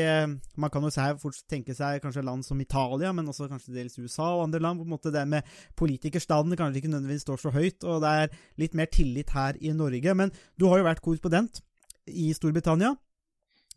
Man 0.55 0.69
kan 0.69 0.83
jo 0.85 0.91
fort 1.17 1.39
tenke 1.49 1.73
seg 1.73 2.01
kanskje 2.03 2.23
land 2.23 2.45
som 2.45 2.61
Italia, 2.61 3.11
men 3.11 3.27
også 3.27 3.49
kanskje 3.49 3.73
dels 3.73 3.97
USA 3.97 4.35
og 4.35 4.43
andre 4.45 4.61
land. 4.61 4.79
på 4.79 4.85
en 4.85 4.93
måte 4.93 5.11
Det 5.11 5.27
med 5.27 5.43
politikerstanden 5.75 6.55
kanskje 6.55 6.83
ikke 6.83 6.93
nødvendigvis 6.93 7.25
står 7.25 7.37
så 7.41 7.51
høyt, 7.51 7.83
og 7.83 8.01
det 8.01 8.09
er 8.09 8.29
litt 8.57 8.75
mer 8.75 8.85
tillit 8.85 9.29
her 9.29 9.57
i 9.59 9.73
Norge. 9.73 10.13
Men 10.13 10.31
du 10.59 10.67
har 10.69 10.77
jo 10.77 10.89
vært 10.89 11.01
korrespondent 11.01 11.61
i 12.07 12.31
Storbritannia 12.33 12.95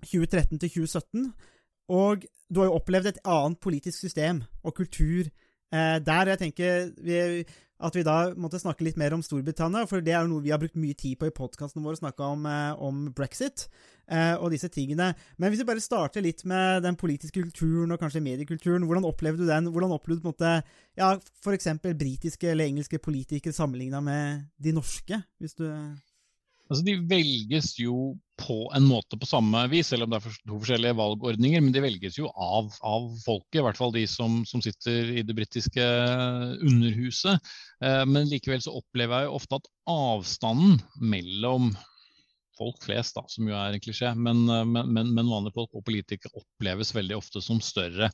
2013 0.04 0.58
til 0.58 0.68
2017. 0.84 1.32
Og 1.88 2.26
du 2.48 2.60
har 2.62 2.70
jo 2.70 2.78
opplevd 2.78 3.12
et 3.12 3.22
annet 3.28 3.60
politisk 3.60 3.98
system 4.00 4.42
og 4.64 4.76
kultur 4.76 5.28
eh, 5.28 5.96
der. 6.04 6.32
Jeg 6.32 6.40
tenker 6.42 6.92
vi, 7.04 7.44
at 7.78 7.94
vi 7.94 8.02
da 8.06 8.16
måtte 8.40 8.60
snakke 8.60 8.84
litt 8.86 8.98
mer 8.98 9.14
om 9.14 9.22
Storbritannia, 9.22 9.84
for 9.88 10.02
det 10.04 10.14
er 10.14 10.24
jo 10.24 10.32
noe 10.32 10.44
vi 10.44 10.50
har 10.52 10.60
brukt 10.60 10.78
mye 10.80 10.96
tid 10.98 11.18
på 11.20 11.28
i 11.28 11.34
podkasten 11.34 11.84
vår, 11.84 11.98
å 11.98 12.00
snakke 12.02 12.26
om, 12.26 12.46
eh, 12.50 12.72
om 12.82 13.04
brexit 13.14 13.68
eh, 14.10 14.34
og 14.34 14.50
disse 14.54 14.70
tingene. 14.72 15.12
Men 15.38 15.52
hvis 15.52 15.62
vi 15.62 15.68
bare 15.68 15.84
starter 15.84 16.24
litt 16.24 16.44
med 16.48 16.82
den 16.86 16.98
politiske 16.98 17.38
kulturen 17.38 17.94
og 17.94 18.00
kanskje 18.02 18.24
mediekulturen, 18.24 18.88
hvordan 18.88 19.06
opplevde 19.08 19.44
du 19.44 19.52
den? 19.52 19.70
Hvordan 19.72 19.94
opplevde 19.94 20.24
du 20.24 20.26
på 20.26 20.32
en 20.32 20.36
måte, 20.36 20.76
ja, 20.98 21.12
f.eks. 21.44 21.70
britiske 21.86 22.50
eller 22.50 22.68
engelske 22.68 23.00
politikere 23.02 23.56
sammenligna 23.56 24.02
med 24.04 24.48
de 24.58 24.74
norske? 24.76 25.22
hvis 25.38 25.54
du... 25.54 25.68
Altså, 26.68 26.82
de 26.84 26.98
velges 27.08 27.78
jo 27.80 28.18
på 28.38 28.58
en 28.76 28.86
måte 28.86 29.18
på 29.18 29.26
samme 29.28 29.64
vis, 29.72 29.90
selv 29.90 30.06
om 30.06 30.12
det 30.12 30.20
er 30.20 30.36
to 30.46 30.58
forskjellige 30.60 30.96
valgordninger. 30.98 31.62
Men 31.64 31.74
de 31.74 31.82
velges 31.84 32.18
jo 32.20 32.30
av, 32.32 32.70
av 32.86 33.10
folket, 33.24 33.60
i 33.60 33.64
hvert 33.66 33.80
fall 33.80 33.94
de 33.94 34.04
som, 34.10 34.40
som 34.48 34.62
sitter 34.64 35.12
i 35.18 35.24
det 35.26 35.36
britiske 35.36 35.84
underhuset. 36.62 37.50
Eh, 37.84 38.04
men 38.08 38.30
likevel 38.30 38.62
så 38.64 38.76
opplever 38.78 39.24
jeg 39.24 39.30
jo 39.30 39.38
ofte 39.40 39.60
at 39.60 39.70
avstanden 39.88 40.78
mellom 41.02 41.72
folk 42.58 42.82
flest, 42.84 43.16
da, 43.16 43.24
som 43.30 43.48
jo 43.48 43.56
er 43.56 43.76
en 43.76 43.82
klisjé, 43.82 44.12
men, 44.18 44.44
men, 44.46 44.92
men, 45.14 45.30
vanlige 45.30 45.56
folk 45.56 45.78
og 45.78 45.86
politikere 45.86 46.42
oppleves 46.42 46.94
veldig 46.96 47.16
ofte 47.18 47.42
som 47.44 47.62
større. 47.64 48.10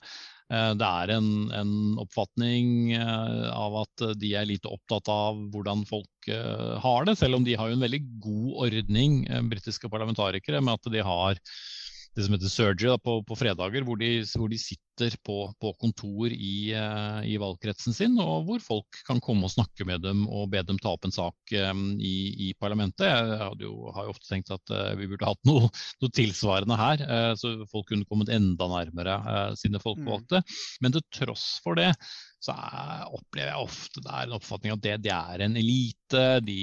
Eh, 0.52 0.72
det 0.76 0.88
er 0.88 1.12
en, 1.14 1.28
en, 1.56 1.74
oppfatning 2.02 2.92
eh, 2.98 3.46
av 3.48 3.78
at 3.84 4.04
de 4.20 4.34
er 4.36 4.48
lite 4.48 4.68
opptatt 4.68 5.08
av 5.12 5.38
hvordan 5.54 5.86
folk 5.88 6.28
eh, 6.28 6.74
har 6.84 7.08
det, 7.08 7.16
selv 7.20 7.38
om 7.38 7.46
de 7.46 7.56
har 7.56 7.70
jo 7.70 7.78
en 7.78 7.86
veldig 7.86 8.02
god 8.24 8.50
ordning, 8.68 9.22
britiske 9.50 9.88
parlamentarikere, 9.92 10.60
med 10.64 10.76
at 10.76 10.92
de 10.92 11.04
har 11.04 11.40
det 12.14 12.24
som 12.24 12.34
heter 12.34 12.50
surgery 12.50 12.92
da, 12.92 12.98
på, 13.02 13.18
på, 13.26 13.36
fredager, 13.38 13.84
hvor 13.86 13.98
de, 13.98 14.10
hvor 14.38 14.50
de 14.50 14.58
sitter 14.60 15.16
på, 15.26 15.38
på 15.60 15.72
kontor 15.82 16.30
i, 16.30 16.70
uh, 16.76 17.20
i, 17.26 17.34
valgkretsen 17.42 17.96
sin, 17.96 18.14
og 18.22 18.46
hvor 18.46 18.62
folk 18.62 19.00
kan 19.08 19.22
komme 19.24 19.48
og 19.48 19.54
snakke 19.54 19.86
med 19.88 20.04
dem 20.06 20.24
og 20.28 20.52
be 20.52 20.62
dem 20.66 20.78
ta 20.82 20.92
opp 20.94 21.08
en 21.08 21.14
sak 21.14 21.56
um, 21.70 21.86
i, 21.98 22.14
i, 22.48 22.52
parlamentet. 22.60 23.08
Jeg 23.08 23.64
jo, 23.64 23.74
har 23.96 24.06
jo 24.06 24.14
ofte 24.14 24.30
tenkt 24.30 24.54
at 24.54 24.74
uh, 24.74 24.92
vi 25.00 25.08
burde 25.10 25.32
hatt 25.32 25.42
noe, 25.48 25.72
noe 26.04 26.14
tilsvarende 26.14 26.78
her, 26.78 27.02
uh, 27.08 27.32
så 27.38 27.56
folk 27.72 27.90
kunne 27.90 28.06
kommet 28.06 28.30
enda 28.34 28.70
nærmere 28.70 29.18
sine 29.58 29.82
folkevalgte. 29.82 30.44
Mm. 30.44 30.62
Men 30.86 30.94
til 30.94 31.06
tross 31.18 31.48
for 31.64 31.78
det 31.80 31.90
så 32.44 32.52
er, 32.52 33.04
opplever 33.14 33.50
jeg 33.50 33.64
ofte 33.64 34.02
det 34.04 34.10
er 34.12 34.26
en 34.26 34.36
oppfatning 34.36 34.74
at 34.74 34.82
det, 34.84 34.94
det 35.06 35.12
er 35.14 35.44
en 35.46 35.56
elite. 35.56 36.22
De, 36.44 36.58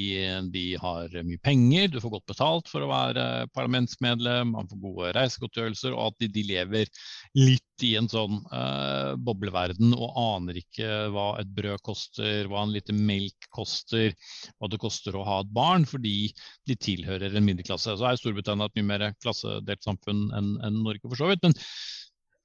de, 0.53 0.65
har 0.79 1.15
mye 1.27 1.41
penger, 1.43 1.89
du 1.91 1.99
får 2.03 2.13
godt 2.13 2.29
betalt 2.29 2.69
for 2.71 2.85
å 2.85 2.91
være 2.91 3.25
parlamentsmedlem, 3.55 4.53
man 4.53 4.69
får 4.69 4.81
gode 4.83 5.11
reisegodtgjørelser, 5.17 5.95
og 5.95 6.11
at 6.11 6.21
de, 6.21 6.29
de 6.37 6.43
lever 6.51 6.91
litt 7.39 7.85
i 7.85 7.95
en 7.97 8.09
sånn 8.11 8.37
uh, 8.51 9.17
bobleverden 9.17 9.95
og 9.97 10.19
aner 10.21 10.59
ikke 10.61 10.89
hva 11.13 11.31
et 11.41 11.49
brød 11.55 11.81
koster, 11.87 12.45
hva 12.51 12.61
en 12.61 12.75
liter 12.75 12.95
melk 12.95 13.49
koster, 13.53 14.13
hva 14.59 14.69
det 14.71 14.79
koster 14.81 15.17
å 15.17 15.25
ha 15.27 15.39
et 15.41 15.51
barn, 15.55 15.87
fordi 15.89 16.29
de 16.69 16.77
tilhører 16.77 17.33
en 17.33 17.47
middelklasse. 17.47 17.97
Så 17.97 18.07
er 18.07 18.21
Storbritannia 18.21 18.69
et 18.69 18.77
mye 18.77 18.89
mer 18.93 19.07
klassedelt 19.23 19.83
samfunn 19.87 20.27
enn, 20.37 20.53
en 20.61 20.79
Norge, 20.85 21.07
for 21.07 21.17
så 21.17 21.31
vidt. 21.31 21.43
men 21.47 21.57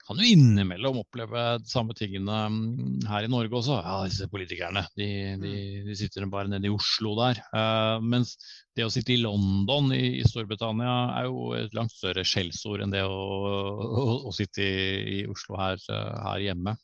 kan 0.06 0.20
jo 0.20 0.28
innimellom 0.30 1.00
oppleve 1.02 1.42
de 1.58 1.70
samme 1.70 1.94
tingene 1.98 2.36
mm, 2.52 3.06
her 3.10 3.26
i 3.26 3.30
Norge 3.30 3.58
også. 3.58 3.80
Ja, 3.82 3.96
disse 4.06 4.28
politikerne 4.30 4.84
de, 4.94 5.08
de, 5.42 5.52
mm. 5.82 5.88
de 5.88 5.96
sitter 5.98 6.28
bare 6.30 6.50
nede 6.52 6.68
i 6.68 6.74
Oslo 6.74 7.16
der. 7.18 7.40
Uh, 7.50 7.98
mens 8.04 8.36
det 8.76 8.86
å 8.86 8.92
sitte 8.92 9.16
i 9.16 9.20
London 9.20 9.90
i, 9.96 10.20
i, 10.20 10.24
Storbritannia 10.26 10.96
er 11.18 11.30
jo 11.30 11.50
et 11.58 11.74
langt 11.76 11.94
større 11.94 12.26
skjellsord 12.26 12.84
enn 12.84 12.94
det 12.94 13.02
å, 13.02 13.16
å, 13.16 14.06
å 14.30 14.34
sitte 14.36 14.62
i, 14.62 14.76
i, 15.16 15.22
Oslo 15.30 15.58
her, 15.60 15.80
uh, 15.90 16.12
her 16.28 16.44
hjemme. 16.50 16.76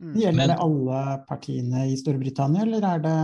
Mm. 0.00 0.14
Gjelder 0.16 0.38
Men, 0.38 0.52
det 0.52 0.60
alle 0.64 1.00
partiene 1.28 1.86
i 1.90 1.96
Storbritannia, 2.00 2.64
eller 2.64 2.86
er 2.92 3.02
det 3.04 3.16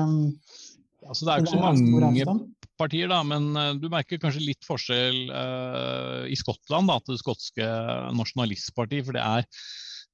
Altså, 1.07 1.27
det 1.27 1.33
er 1.33 1.41
jo 1.41 1.47
ikke 1.47 1.57
så 1.57 1.65
mange 1.65 2.39
partier, 2.77 3.09
da, 3.11 3.23
men 3.27 3.51
uh, 3.57 3.73
du 3.79 3.89
merker 3.93 4.21
kanskje 4.21 4.45
litt 4.45 4.67
forskjell 4.67 5.27
uh, 5.33 6.23
i 6.29 6.37
Skottland 6.39 6.91
da, 6.91 7.01
til 7.03 7.17
det 7.17 7.23
skotske 7.23 7.73
nasjonalistpartiet. 8.17 9.07
For 9.07 9.17
det 9.17 9.25
er, 9.25 9.47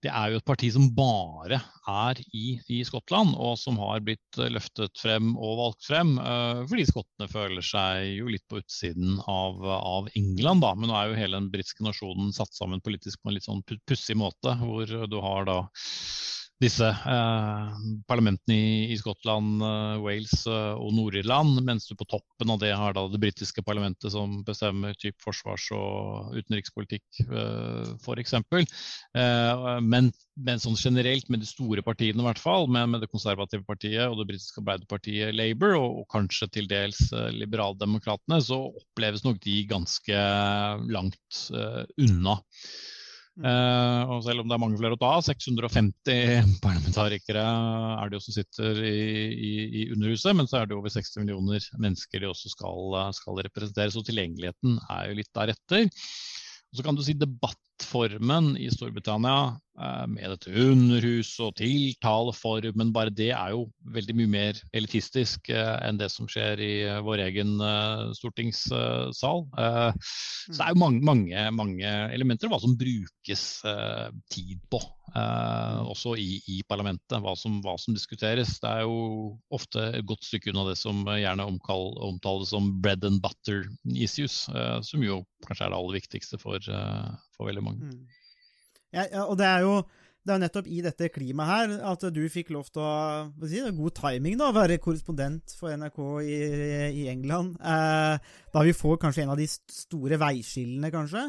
det 0.02 0.12
er 0.12 0.32
jo 0.32 0.40
et 0.40 0.46
parti 0.46 0.70
som 0.74 0.88
bare 0.96 1.58
er 1.90 2.22
i, 2.34 2.56
i 2.70 2.80
Skottland, 2.86 3.34
og 3.34 3.56
som 3.60 3.78
har 3.82 4.02
blitt 4.06 4.38
eh, 4.38 4.50
løftet 4.52 4.98
frem 4.98 5.32
og 5.34 5.58
valgt 5.60 5.88
frem 5.90 6.14
uh, 6.18 6.62
fordi 6.70 6.86
skottene 6.90 7.30
føler 7.30 7.66
seg 7.66 8.12
jo 8.18 8.30
litt 8.30 8.46
på 8.50 8.62
utsiden 8.62 9.18
av, 9.30 9.62
av, 9.78 10.10
England. 10.18 10.62
da, 10.64 10.74
Men 10.78 10.90
nå 10.90 10.98
er 10.98 11.10
jo 11.10 11.18
hele 11.18 11.40
den 11.40 11.50
britiske 11.54 11.86
nasjonen 11.86 12.34
satt 12.36 12.54
sammen 12.54 12.82
politisk 12.84 13.22
på 13.22 13.30
en 13.30 13.38
litt 13.38 13.48
sånn 13.48 13.64
pussig 13.88 14.18
måte, 14.18 14.54
hvor 14.62 14.86
du 14.86 15.18
har 15.22 15.50
da 15.50 15.62
disse 16.62 16.86
eh, 16.86 17.80
parlamentene 18.08 18.56
i, 18.56 18.92
i 18.92 18.98
Skottland, 18.98 19.62
eh, 19.66 19.96
Wales 20.02 20.44
eh, 20.46 20.74
og 20.78 20.92
Nord-Irland, 20.96 21.60
mens 21.66 21.88
du 21.88 21.96
på 21.98 22.06
toppen 22.08 22.52
av 22.54 22.60
det 22.62 22.72
har 22.78 22.94
da 22.96 23.04
det 23.10 23.20
britiske 23.22 23.64
parlamentet 23.66 24.12
som 24.14 24.40
bestemmer 24.46 24.94
typ 25.00 25.18
forsvars- 25.22 25.70
og 25.76 26.36
utenrikspolitikk, 26.38 27.04
eh, 27.26 27.92
f.eks. 27.98 28.36
Eh, 28.38 29.64
men, 29.82 30.12
men 30.36 30.62
sånn 30.62 30.78
generelt 30.78 31.28
med 31.32 31.42
de 31.42 31.50
store 31.50 31.84
partiene, 31.86 32.22
i 32.22 32.28
hvert 32.28 32.42
fall, 32.42 32.68
med, 32.70 32.94
med, 32.94 33.04
det 33.04 33.10
konservative 33.12 33.66
partiet 33.68 34.06
og 34.06 34.20
det 34.20 34.28
britiske 34.30 34.62
arbeiderpartiet 34.62 35.36
Labour, 35.36 35.76
og, 35.80 36.00
og 36.02 36.08
kanskje 36.14 36.50
til 36.58 36.70
dels 36.70 37.04
eh, 37.10 37.30
liberaldemokratene, 37.42 38.40
så 38.44 38.62
oppleves 38.70 39.26
nok 39.26 39.42
de 39.42 39.60
ganske 39.70 40.24
langt 40.92 41.44
eh, 41.52 41.84
unna. 42.06 42.38
Uh, 43.40 44.04
og 44.12 44.18
selv 44.26 44.42
om 44.42 44.48
det 44.48 44.52
er 44.58 44.60
mange 44.60 44.76
flere 44.76 44.96
å 44.96 45.00
ta, 45.00 45.12
650 45.24 46.58
parlamentarikere 46.60 47.40
er 47.40 48.10
det 48.10 48.18
jo 48.18 48.24
som 48.26 48.34
sitter 48.36 48.82
i, 48.84 48.98
i, 49.32 49.52
i 49.80 49.86
Underhuset, 49.94 50.36
men 50.36 50.50
så 50.50 50.60
er 50.60 50.68
det 50.68 50.76
over 50.76 50.92
60 50.92 51.22
millioner 51.22 51.64
mennesker 51.80 52.20
de 52.20 52.28
også 52.28 52.52
skal, 52.52 52.98
skal 53.16 53.40
representere. 53.48 53.94
Så 53.94 54.04
tilgjengeligheten 54.04 54.76
er 54.84 55.08
jo 55.08 55.16
litt 55.22 55.32
deretter. 55.32 55.88
Og 55.88 56.78
så 56.78 56.84
kan 56.84 56.98
du 56.98 57.04
si 57.06 57.16
debattformen 57.82 58.56
i 58.56 58.70
Storbritannia 58.70 59.58
eh, 59.80 60.06
med 60.06 60.30
dette 60.30 60.50
underhuset 60.52 61.40
og 61.46 61.56
tiltaleformen, 61.56 62.92
bare 62.92 63.10
det 63.10 63.32
er 63.32 63.52
jo 63.52 63.66
veldig 63.92 64.14
mye 64.16 64.30
mer 64.30 64.60
elitistisk 64.74 65.50
eh, 65.50 65.78
enn 65.86 65.98
det 65.98 66.10
som 66.10 66.28
skjer 66.28 66.60
i 66.60 66.72
eh, 66.86 67.00
vår 67.02 67.24
egen 67.28 67.58
stortingssal. 68.14 69.44
Så 69.52 70.56
det 70.56 70.64
er 70.64 70.72
jo 70.72 70.80
mange, 70.80 71.02
mange, 71.04 71.50
mange 71.52 71.92
elementer 72.12 72.48
hva 72.50 72.58
som 72.60 72.76
brukes 72.76 73.62
tid 74.32 74.58
på, 74.70 74.80
også 75.12 76.14
i, 76.18 76.40
i 76.50 76.62
parlamentet. 76.68 77.20
Hva 77.22 77.34
som, 77.38 77.60
hva 77.62 77.76
som, 77.78 77.94
diskuteres. 77.94 78.56
Det 78.62 78.68
er 78.68 78.82
jo 78.86 79.36
ofte 79.54 79.84
et 79.98 80.06
godt 80.08 80.24
stykke 80.26 80.50
unna 80.52 80.64
det 80.70 80.78
som 80.80 81.04
gjerne 81.06 81.46
omkall, 81.46 81.92
omtales 82.02 82.52
som 82.54 82.72
bread 82.82 83.04
and 83.06 83.22
butter 83.22 83.66
issues, 83.94 84.46
som 84.82 85.04
jo 85.04 85.22
kanskje 85.46 85.68
er 85.68 85.74
det 85.74 85.78
aller 85.78 86.00
viktigste 86.00 86.40
for, 86.42 86.72
for 87.42 87.50
veldig 87.50 87.66
mange. 87.66 87.90
Mm. 87.90 88.06
Ja, 88.92 89.06
og 89.24 89.36
det 89.40 89.48
er 89.48 89.66
jo 89.66 89.76
det 90.22 90.36
er 90.36 90.42
nettopp 90.44 90.68
i 90.70 90.78
dette 90.84 91.08
klimaet 91.10 91.50
her 91.50 91.72
at 91.90 92.04
du 92.14 92.20
fikk 92.30 92.52
lov 92.54 92.68
til 92.70 92.82
å 92.84 93.48
si, 93.50 93.58
God 93.74 93.96
timing, 93.96 94.36
da, 94.38 94.52
være 94.54 94.78
korrespondent 94.82 95.54
for 95.58 95.74
NRK 95.74 95.98
i, 96.22 96.36
i 97.02 97.08
England. 97.10 97.56
Eh, 97.58 98.36
da 98.54 98.62
vi 98.62 98.74
får 98.76 99.00
kanskje 99.02 99.24
en 99.24 99.32
av 99.34 99.40
de 99.40 99.48
store 99.50 100.20
veiskillene, 100.22 100.92
kanskje, 100.94 101.24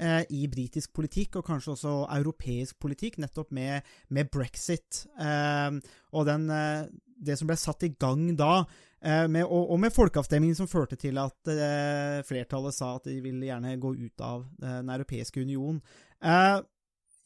eh, 0.00 0.22
i 0.30 0.46
britisk 0.50 0.92
politikk, 0.96 1.40
og 1.40 1.46
kanskje 1.46 1.74
også 1.74 1.94
europeisk 2.18 2.78
politikk, 2.82 3.18
nettopp 3.22 3.52
med, 3.54 3.88
med 4.08 4.30
brexit. 4.32 5.04
Eh, 5.20 5.78
og 6.12 6.26
den, 6.28 6.48
eh, 6.50 6.88
det 7.22 7.38
som 7.38 7.50
ble 7.50 7.58
satt 7.60 7.86
i 7.86 7.92
gang 8.00 8.30
da, 8.38 8.64
eh, 9.02 9.26
med, 9.28 9.44
og, 9.44 9.70
og, 9.70 9.78
med 9.82 9.94
folkeavstemningen 9.94 10.58
som 10.58 10.70
førte 10.70 10.98
til 11.00 11.20
at 11.22 11.52
eh, 11.52 12.18
flertallet 12.26 12.76
sa 12.76 12.96
at 12.96 13.08
de 13.10 13.20
ville 13.24 13.48
gjerne 13.48 13.78
gå 13.80 13.94
ut 14.00 14.26
av 14.26 14.46
Den 14.60 14.90
europeiske 14.92 15.42
union. 15.42 15.80
Eh, 16.22 16.58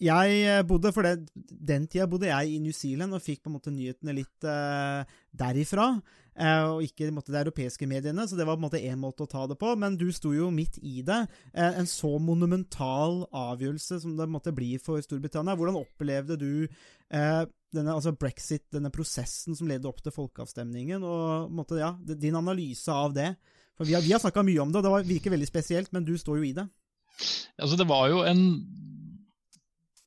jeg 0.05 0.41
eh, 0.45 0.63
bodde, 0.69 0.93
for 0.93 1.07
det, 1.07 1.31
Den 1.35 1.87
tida 1.89 2.05
bodde 2.11 2.29
jeg 2.29 2.53
i 2.53 2.61
New 2.61 2.75
Zealand 2.77 3.17
og 3.17 3.25
fikk 3.25 3.45
på 3.45 3.51
en 3.51 3.57
måte 3.57 3.73
nyhetene 3.73 4.19
litt 4.19 4.47
derifra. 5.33 5.95
Uh, 6.37 6.77
og 6.77 6.85
ikke 6.85 7.09
måte, 7.17 7.33
de 7.33 7.41
europeiske 7.41 7.89
mediene, 7.89 8.27
så 8.29 8.37
det 8.37 8.45
var 8.45 8.59
på 8.59 8.61
en 8.61 8.67
måte 8.67 8.81
én 8.85 9.01
måte 9.01 9.25
å 9.25 9.31
ta 9.31 9.47
det 9.49 9.57
på. 9.61 9.73
Men 9.81 9.97
du 9.97 10.07
sto 10.15 10.35
jo 10.37 10.51
midt 10.53 10.79
i 10.85 11.01
det. 11.07 11.23
Uh, 11.57 11.73
en 11.81 11.89
så 11.91 12.13
monumental 12.23 13.23
avgjørelse 13.31 14.01
som 14.05 14.17
det 14.19 14.29
måtte 14.31 14.55
bli 14.57 14.75
for 14.83 15.01
Storbritannia. 15.05 15.57
Hvordan 15.57 15.81
opplevde 15.81 16.39
du 16.41 16.51
denne, 17.07 17.93
altså 17.93 18.11
brexit, 18.19 18.65
denne 18.75 18.91
prosessen 18.91 19.55
som 19.55 19.69
ledde 19.71 19.87
opp 19.89 20.01
til 20.03 20.15
folkeavstemningen? 20.15 21.05
og 21.07 21.53
måte, 21.55 21.79
ja, 21.79 21.93
Din 22.03 22.39
analyse 22.39 22.91
av 22.93 23.15
det? 23.15 23.35
For 23.77 23.87
Vi 23.87 23.95
har, 23.95 24.03
vi 24.03 24.15
har 24.15 24.23
snakka 24.23 24.43
mye 24.43 24.65
om 24.65 24.73
det, 24.73 24.81
og 24.81 24.89
det 24.89 25.13
virker 25.13 25.35
veldig 25.35 25.49
spesielt, 25.49 25.93
men 25.93 26.05
du 26.05 26.17
står 26.19 26.41
jo 26.41 26.49
i 26.49 26.57
det. 26.57 26.67
Altså, 27.61 27.77
det 27.79 27.89
var 27.89 28.11
jo 28.13 28.25
en 28.27 28.43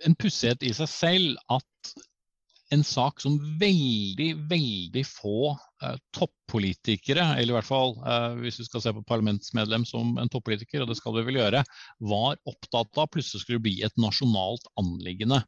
en 0.08 0.16
pussighet 0.20 0.64
i 0.64 0.74
seg 0.76 0.90
selv 0.92 1.40
at 1.52 1.94
en 2.74 2.84
sak 2.86 3.22
som 3.22 3.38
veldig, 3.60 4.30
veldig 4.50 5.04
få 5.08 5.52
eh, 5.84 5.96
toppolitikere, 6.16 7.26
eller 7.36 7.54
i 7.54 7.58
hvert 7.58 7.70
fall 7.70 7.96
eh, 8.06 8.40
hvis 8.44 8.60
vi 8.62 8.68
skal 8.68 8.84
se 8.84 8.94
på 8.94 9.06
parlamentsmedlem 9.10 9.86
som 9.90 10.18
en 10.22 10.32
toppolitiker, 10.32 10.84
og 10.84 10.92
det 10.92 11.00
skal 11.00 11.18
vi 11.18 11.26
vel 11.30 11.40
gjøre, 11.42 11.64
var 12.12 12.38
opptatt 12.50 13.02
av 13.02 13.10
plutselig 13.14 13.44
skulle 13.46 13.64
bli 13.66 13.80
et 13.86 13.96
nasjonalt 14.02 14.70
anliggende. 14.82 15.42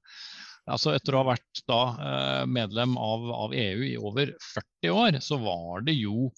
Altså 0.69 0.95
Etter 0.95 1.15
å 1.15 1.23
ha 1.23 1.31
vært 1.33 1.63
da, 1.69 1.81
eh, 2.07 2.45
medlem 2.49 2.97
av, 3.01 3.27
av, 3.45 3.53
EU 3.57 3.85
i 3.85 3.97
over 4.01 4.33
40 4.53 4.95
år, 4.95 5.19
så 5.23 5.37
var 5.41 5.85
det 5.85 5.97
jo 5.99 6.31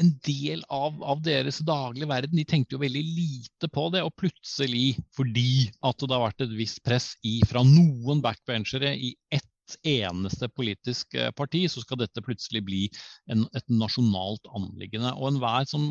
en 0.00 0.10
del 0.24 0.62
av, 0.72 0.98
av, 1.04 1.22
deres 1.24 1.60
daglige 1.66 2.08
verden. 2.10 2.38
De 2.38 2.46
tenkte 2.48 2.76
jo 2.76 2.82
veldig 2.82 3.02
lite 3.04 3.70
på 3.72 3.88
det. 3.94 4.02
Og 4.06 4.14
plutselig, 4.18 4.96
fordi 5.16 5.70
at 5.84 6.02
det 6.02 6.14
har 6.14 6.26
vært 6.26 6.44
et 6.46 6.54
visst 6.56 6.82
press 6.86 7.12
fra 7.48 7.64
noen 7.66 8.22
backbenchere 8.24 8.94
i 8.96 9.14
ett 9.34 9.48
eneste 9.88 10.48
politisk 10.52 11.14
eh, 11.14 11.30
parti, 11.36 11.62
så 11.70 11.82
skal 11.82 12.00
dette 12.02 12.24
plutselig 12.24 12.62
bli 12.66 12.80
en, 13.32 13.46
et 13.56 13.64
nasjonalt 13.72 14.48
anliggende. 14.52 15.14
Og 15.16 15.30
enhver 15.32 15.68
som 15.70 15.86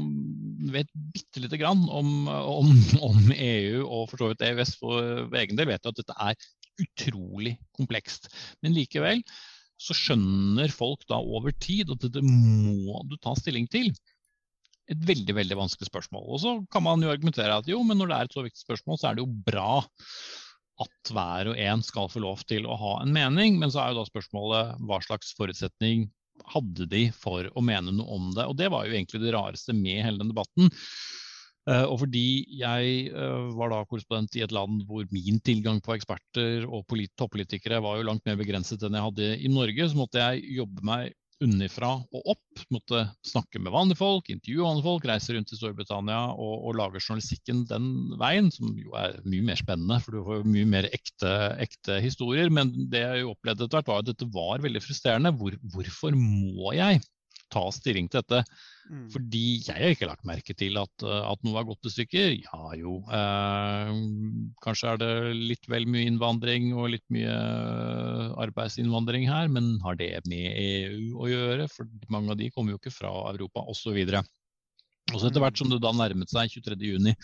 vet 0.74 0.92
bitte 1.16 1.44
lite 1.44 1.60
grann 1.62 1.88
om, 1.90 2.28
om, 2.30 2.74
om, 3.02 3.32
EU 3.36 3.86
og 3.86 4.10
for 4.12 4.22
så 4.22 4.32
vidt 4.32 4.46
EØS 4.50 4.76
for 4.82 5.40
egen 5.40 5.58
del, 5.58 5.72
vet 5.72 5.88
jo 5.88 5.94
at 5.94 6.02
dette 6.04 6.20
er 6.20 6.52
utrolig 6.82 7.56
komplekst. 7.78 8.30
Men 8.64 8.76
likevel 8.78 9.24
så 9.82 9.96
skjønner 9.98 10.74
folk 10.74 11.06
da 11.10 11.17
over 11.20 11.54
tid 11.63 11.91
at 11.94 12.04
dette 12.06 12.22
må 12.26 13.02
du 13.10 13.17
ta 13.22 13.34
stilling 13.38 13.67
til. 13.72 13.89
Et 14.91 15.08
veldig 15.08 15.36
veldig 15.38 15.58
vanskelig 15.58 15.89
spørsmål. 15.89 16.26
Og 16.28 16.41
så 16.44 16.56
kan 16.74 16.86
man 16.86 17.04
jo 17.04 17.12
argumentere 17.13 17.58
at 17.58 17.70
jo, 17.70 17.80
men 17.88 18.00
når 18.02 18.12
det 18.12 18.17
er 18.17 18.30
et 18.30 18.38
så 18.38 18.46
viktig 18.46 18.63
spørsmål, 18.63 19.00
så 19.00 19.10
er 19.10 19.17
det 19.17 19.26
jo 19.26 19.44
bra 19.48 19.74
at 20.82 21.12
hver 21.13 21.52
og 21.52 21.60
en 21.62 21.84
skal 21.86 22.10
få 22.10 22.24
lov 22.24 22.41
til 22.50 22.65
å 22.65 22.78
ha 22.80 22.96
en 23.02 23.13
mening. 23.15 23.58
Men 23.62 23.74
så 23.74 23.84
er 23.84 23.94
jo 23.94 24.02
da 24.02 24.10
spørsmålet 24.10 24.82
hva 24.89 25.02
slags 25.06 25.34
forutsetning 25.38 26.10
hadde 26.52 26.88
de 26.89 27.08
for 27.13 27.50
å 27.54 27.63
mene 27.65 27.94
noe 27.94 28.17
om 28.17 28.30
det. 28.36 28.48
Og 28.50 28.58
det 28.60 28.72
var 28.74 28.88
jo 28.88 28.96
egentlig 28.96 29.22
det 29.24 29.34
rareste 29.36 29.76
med 29.78 30.04
hele 30.06 30.22
den 30.22 30.34
debatten. 30.34 30.72
Eh, 31.69 31.86
og 31.86 32.00
fordi 32.02 32.26
jeg 32.58 32.93
eh, 33.13 33.50
var 33.54 33.69
da 33.69 33.84
korrespondent 33.86 34.34
i 34.39 34.41
et 34.45 34.54
land 34.56 34.82
hvor 34.89 35.06
min 35.13 35.38
tilgang 35.45 35.78
på 35.84 35.93
eksperter 35.93 36.65
og 36.65 36.89
toppolitikere 37.19 37.82
var 37.86 38.00
jo 38.00 38.08
langt 38.08 38.26
mer 38.26 38.39
begrenset 38.39 38.82
enn 38.82 38.97
jeg 38.97 39.08
hadde 39.10 39.34
i 39.38 39.52
Norge, 39.52 39.89
så 39.89 40.00
måtte 40.00 40.24
jeg 40.24 40.58
jobbe 40.58 40.88
meg 40.88 41.12
unnifra 41.41 41.91
og 42.02 42.34
opp. 42.36 42.63
Måtte 42.74 43.04
snakke 43.26 43.62
med 43.62 43.74
vanlige 43.74 44.00
folk, 44.00 44.30
intervjue 44.30 44.65
vanlige 44.65 44.88
folk, 44.88 45.06
reise 45.10 45.36
rundt 45.36 45.54
i 45.54 45.58
Storbritannia 45.60 46.19
og, 46.34 46.54
og, 46.56 46.76
lage 46.80 47.02
journalistikken 47.02 47.63
den 47.69 47.88
veien, 48.21 48.52
som 48.54 48.74
jo 48.78 48.93
er 48.97 49.17
mye 49.26 49.45
mer 49.52 49.62
spennende, 49.62 49.97
for 50.04 50.17
du 50.17 50.26
får 50.28 50.45
mye 50.50 50.69
mer 50.69 50.89
ekte, 50.93 51.32
ekte 51.62 51.97
historier. 52.04 52.52
Men 52.54 52.74
det 52.93 53.04
jeg 53.06 53.30
opplevde 53.30 53.67
etter 53.67 53.80
hvert, 53.80 53.89
var 53.93 54.04
at 54.04 54.12
dette 54.12 54.30
var 54.34 54.65
veldig 54.65 54.84
frustrerende. 54.86 55.34
Hvor, 55.38 55.58
hvorfor 55.74 56.17
må 56.17 56.76
jeg 56.78 57.02
ta 57.52 57.64
stilling 57.76 58.08
til 58.12 58.24
dette? 58.24 58.42
Mm. 58.92 59.06
Fordi 59.14 59.44
jeg 59.62 59.78
har 59.78 59.94
ikke 59.94 60.10
lagt 60.10 60.28
merke 60.28 60.56
til 60.58 60.80
at, 60.82 61.06
eh, 61.06 61.22
at 61.30 61.46
noe 61.46 61.60
har 61.60 61.68
gått 61.70 61.88
i 61.88 61.94
stykker. 61.94 62.34
Ja 62.44 62.74
jo, 62.80 62.98
eh, 63.14 63.94
kanskje 64.66 64.94
er 64.94 65.02
det 65.02 65.12
litt 65.38 65.70
vel 65.72 65.88
mye 65.92 66.10
innvandring 66.10 66.72
og 66.76 66.92
litt 66.96 67.06
mye 67.14 67.32
eh, 67.32 68.28
arbeidsinnvandring 68.48 69.30
her, 69.30 69.52
men 69.54 69.78
har 69.86 70.00
det 70.00 70.14
med 70.28 70.52
EU 70.58 71.24
å 71.24 71.32
gjøre? 71.32 71.70
For 71.72 71.90
mange 72.14 72.34
av 72.36 72.42
de 72.42 72.52
kommer 72.52 72.76
jo 72.76 72.82
ikke 72.82 72.96
fra 72.96 73.14
Europa, 73.32 73.64
osv. 73.72 73.98
Og 75.12 75.18
så 75.18 75.28
etter 75.28 75.44
hvert 75.44 75.60
som 75.60 75.72
det 75.72 75.82
da 75.84 75.92
nærmet 75.96 76.32
seg 76.32 76.52
23.6 76.62 77.16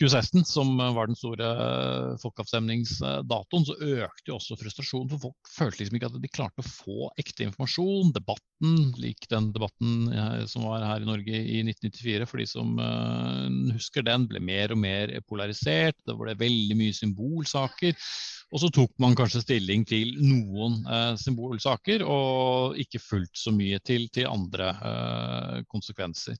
2016, 0.00 0.44
som 0.48 0.70
var 0.96 1.10
den 1.10 1.18
store 1.18 1.48
eh, 1.64 2.14
folkeavstemningsdatoen, 2.22 3.66
så 3.68 3.76
økte 3.76 4.32
jo 4.32 4.38
også 4.38 4.56
frustrasjonen. 4.60 5.10
For 5.12 5.28
folk 5.28 5.52
følte 5.52 5.82
liksom 5.82 5.98
ikke 5.98 6.10
at 6.10 6.18
de 6.22 6.32
klarte 6.32 6.64
å 6.64 6.70
få 6.70 7.10
ekte 7.20 7.44
informasjon. 7.46 8.14
Debatten, 8.16 8.78
lik 9.00 9.28
den 9.32 9.50
debatten 9.54 10.08
eh, 10.08 10.42
som 10.50 10.64
var 10.70 10.86
her 10.88 11.04
i 11.04 11.08
Norge 11.10 11.42
i 11.44 11.60
1994, 11.66 12.28
for 12.30 12.40
de 12.40 12.48
som 12.48 12.74
uh, 12.80 13.46
husker 13.76 14.06
den, 14.06 14.24
ble 14.30 14.42
mer 14.42 14.72
og 14.74 14.80
mer 14.80 15.12
polarisert. 15.28 15.98
Det 16.08 16.16
ble 16.16 16.36
veldig 16.40 16.80
mye 16.80 16.96
symbolsaker. 16.96 17.96
Og 18.50 18.62
så 18.64 18.70
tok 18.74 18.96
man 19.02 19.14
kanskje 19.18 19.44
stilling 19.44 19.84
til 19.86 20.16
noen 20.18 20.80
eh, 20.82 21.14
symbolsaker, 21.20 22.02
og 22.02 22.78
ikke 22.82 23.02
fullt 23.02 23.38
så 23.38 23.52
mye 23.54 23.78
til, 23.86 24.08
til 24.10 24.26
andre 24.30 24.72
eh, 24.74 25.58
konsekvenser. 25.70 26.38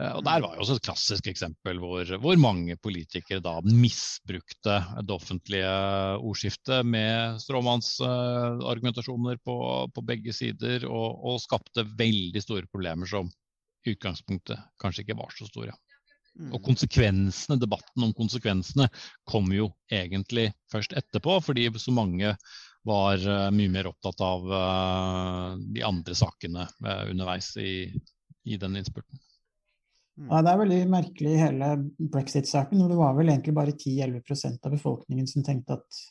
Eh, 0.00 0.10
og 0.10 0.24
Der 0.26 0.42
var 0.42 0.56
jo 0.56 0.64
også 0.64 0.78
et 0.78 0.86
klassisk 0.88 1.28
eksempel 1.30 1.78
hvor, 1.82 2.08
hvor 2.22 2.40
mange 2.40 2.76
politikere 2.82 3.42
da 3.44 3.54
misbrukte 3.66 4.80
det 4.98 5.14
offentlige 5.14 5.70
ordskiftet 6.18 6.86
med 6.86 7.38
stråmannsargumentasjoner 7.44 9.38
på, 9.44 9.56
på 9.94 10.06
begge 10.06 10.34
sider, 10.34 10.88
og, 10.90 11.22
og 11.22 11.42
skapte 11.42 11.86
veldig 11.98 12.42
store 12.42 12.70
problemer 12.70 13.10
som 13.10 13.30
i 13.84 13.94
utgangspunktet 13.94 14.58
kanskje 14.80 15.04
ikke 15.04 15.18
var 15.18 15.34
så 15.36 15.46
store. 15.46 15.74
Og 16.50 16.58
konsekvensene, 16.66 17.60
debatten 17.62 18.02
om 18.02 18.14
konsekvensene 18.16 18.88
kom 19.30 19.52
jo 19.54 19.68
egentlig 19.92 20.48
først 20.72 20.96
etterpå, 20.98 21.36
fordi 21.46 21.68
så 21.78 21.94
mange 21.94 22.32
var 22.84 23.22
uh, 23.22 23.52
mye 23.54 23.70
mer 23.70 23.86
opptatt 23.92 24.18
av 24.24 24.48
uh, 24.50 25.54
de 25.76 25.84
andre 25.86 26.16
sakene 26.18 26.66
underveis 26.82 27.52
i, 27.62 27.86
i 28.50 28.58
den 28.58 28.80
innspurten. 28.80 29.22
Ja, 30.14 30.42
Det 30.42 30.50
er 30.50 30.60
veldig 30.60 30.90
merkelig 30.92 31.30
i 31.34 31.42
hele 31.42 31.68
brexit-saken. 31.98 32.88
Det 32.88 32.98
var 32.98 33.14
vel 33.16 33.32
egentlig 33.32 33.54
bare 33.56 33.74
10-11% 33.74 34.66
av 34.66 34.72
befolkningen 34.76 35.26
som 35.26 35.42
tenkte 35.46 35.72
at 35.80 36.02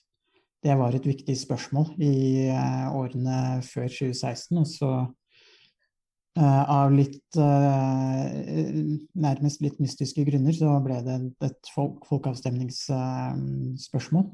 det 0.63 0.75
var 0.79 0.95
et 0.95 1.07
viktig 1.07 1.35
spørsmål 1.39 1.85
i 2.03 2.49
årene 2.95 3.61
før 3.67 3.87
2016. 3.87 4.57
Og 4.59 4.67
så 4.67 4.91
Uh, 6.33 6.65
av 6.65 6.89
litt 6.89 7.35
uh, 7.37 8.25
nærmest 9.21 9.61
litt 9.61 9.77
mystiske 9.77 10.25
grunner 10.25 10.49
så 10.57 10.81
ble 10.81 10.97
det 11.05 11.29
et 11.45 11.69
folk, 11.75 12.01
folkeavstemningsspørsmål. 12.09 14.25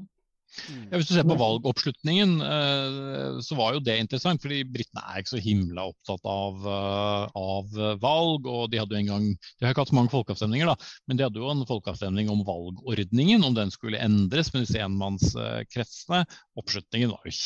Ja, 0.90 0.98
hvis 0.98 1.08
du 1.08 1.14
ser 1.14 1.26
på 1.28 1.36
valgoppslutningen, 1.38 2.32
eh, 2.42 3.38
så 3.44 3.56
var 3.58 3.76
jo 3.76 3.82
det 3.86 3.96
interessant. 4.02 4.42
fordi 4.42 4.62
Britene 4.66 5.04
er 5.04 5.22
ikke 5.22 5.34
så 5.36 5.42
himla 5.44 5.86
opptatt 5.92 6.26
av, 6.26 6.66
eh, 6.66 7.38
av, 7.38 7.78
valg. 8.02 8.48
og 8.50 8.70
De 8.72 8.80
hadde 8.80 8.96
jo 8.96 9.02
en 9.02 9.12
gang, 9.12 9.28
de 9.30 9.66
har 9.66 9.74
ikke 9.74 9.84
hatt 9.86 9.92
så 9.92 9.98
mange 10.00 10.14
folkeavstemninger, 10.14 10.66
da, 10.72 10.90
men 11.06 11.20
de 11.20 11.26
hadde 11.26 11.42
jo 11.42 11.52
en 11.52 11.66
folkeavstemning 11.68 12.32
om 12.32 12.44
valgordningen, 12.46 13.46
om 13.46 13.54
den 13.54 13.70
skulle 13.74 14.02
endres 14.02 14.52
med 14.52 14.66
disse 14.66 14.82
enmannskretsene. 14.82 16.24
Oppslutningen 16.58 17.14
var 17.14 17.30
jo 17.30 17.36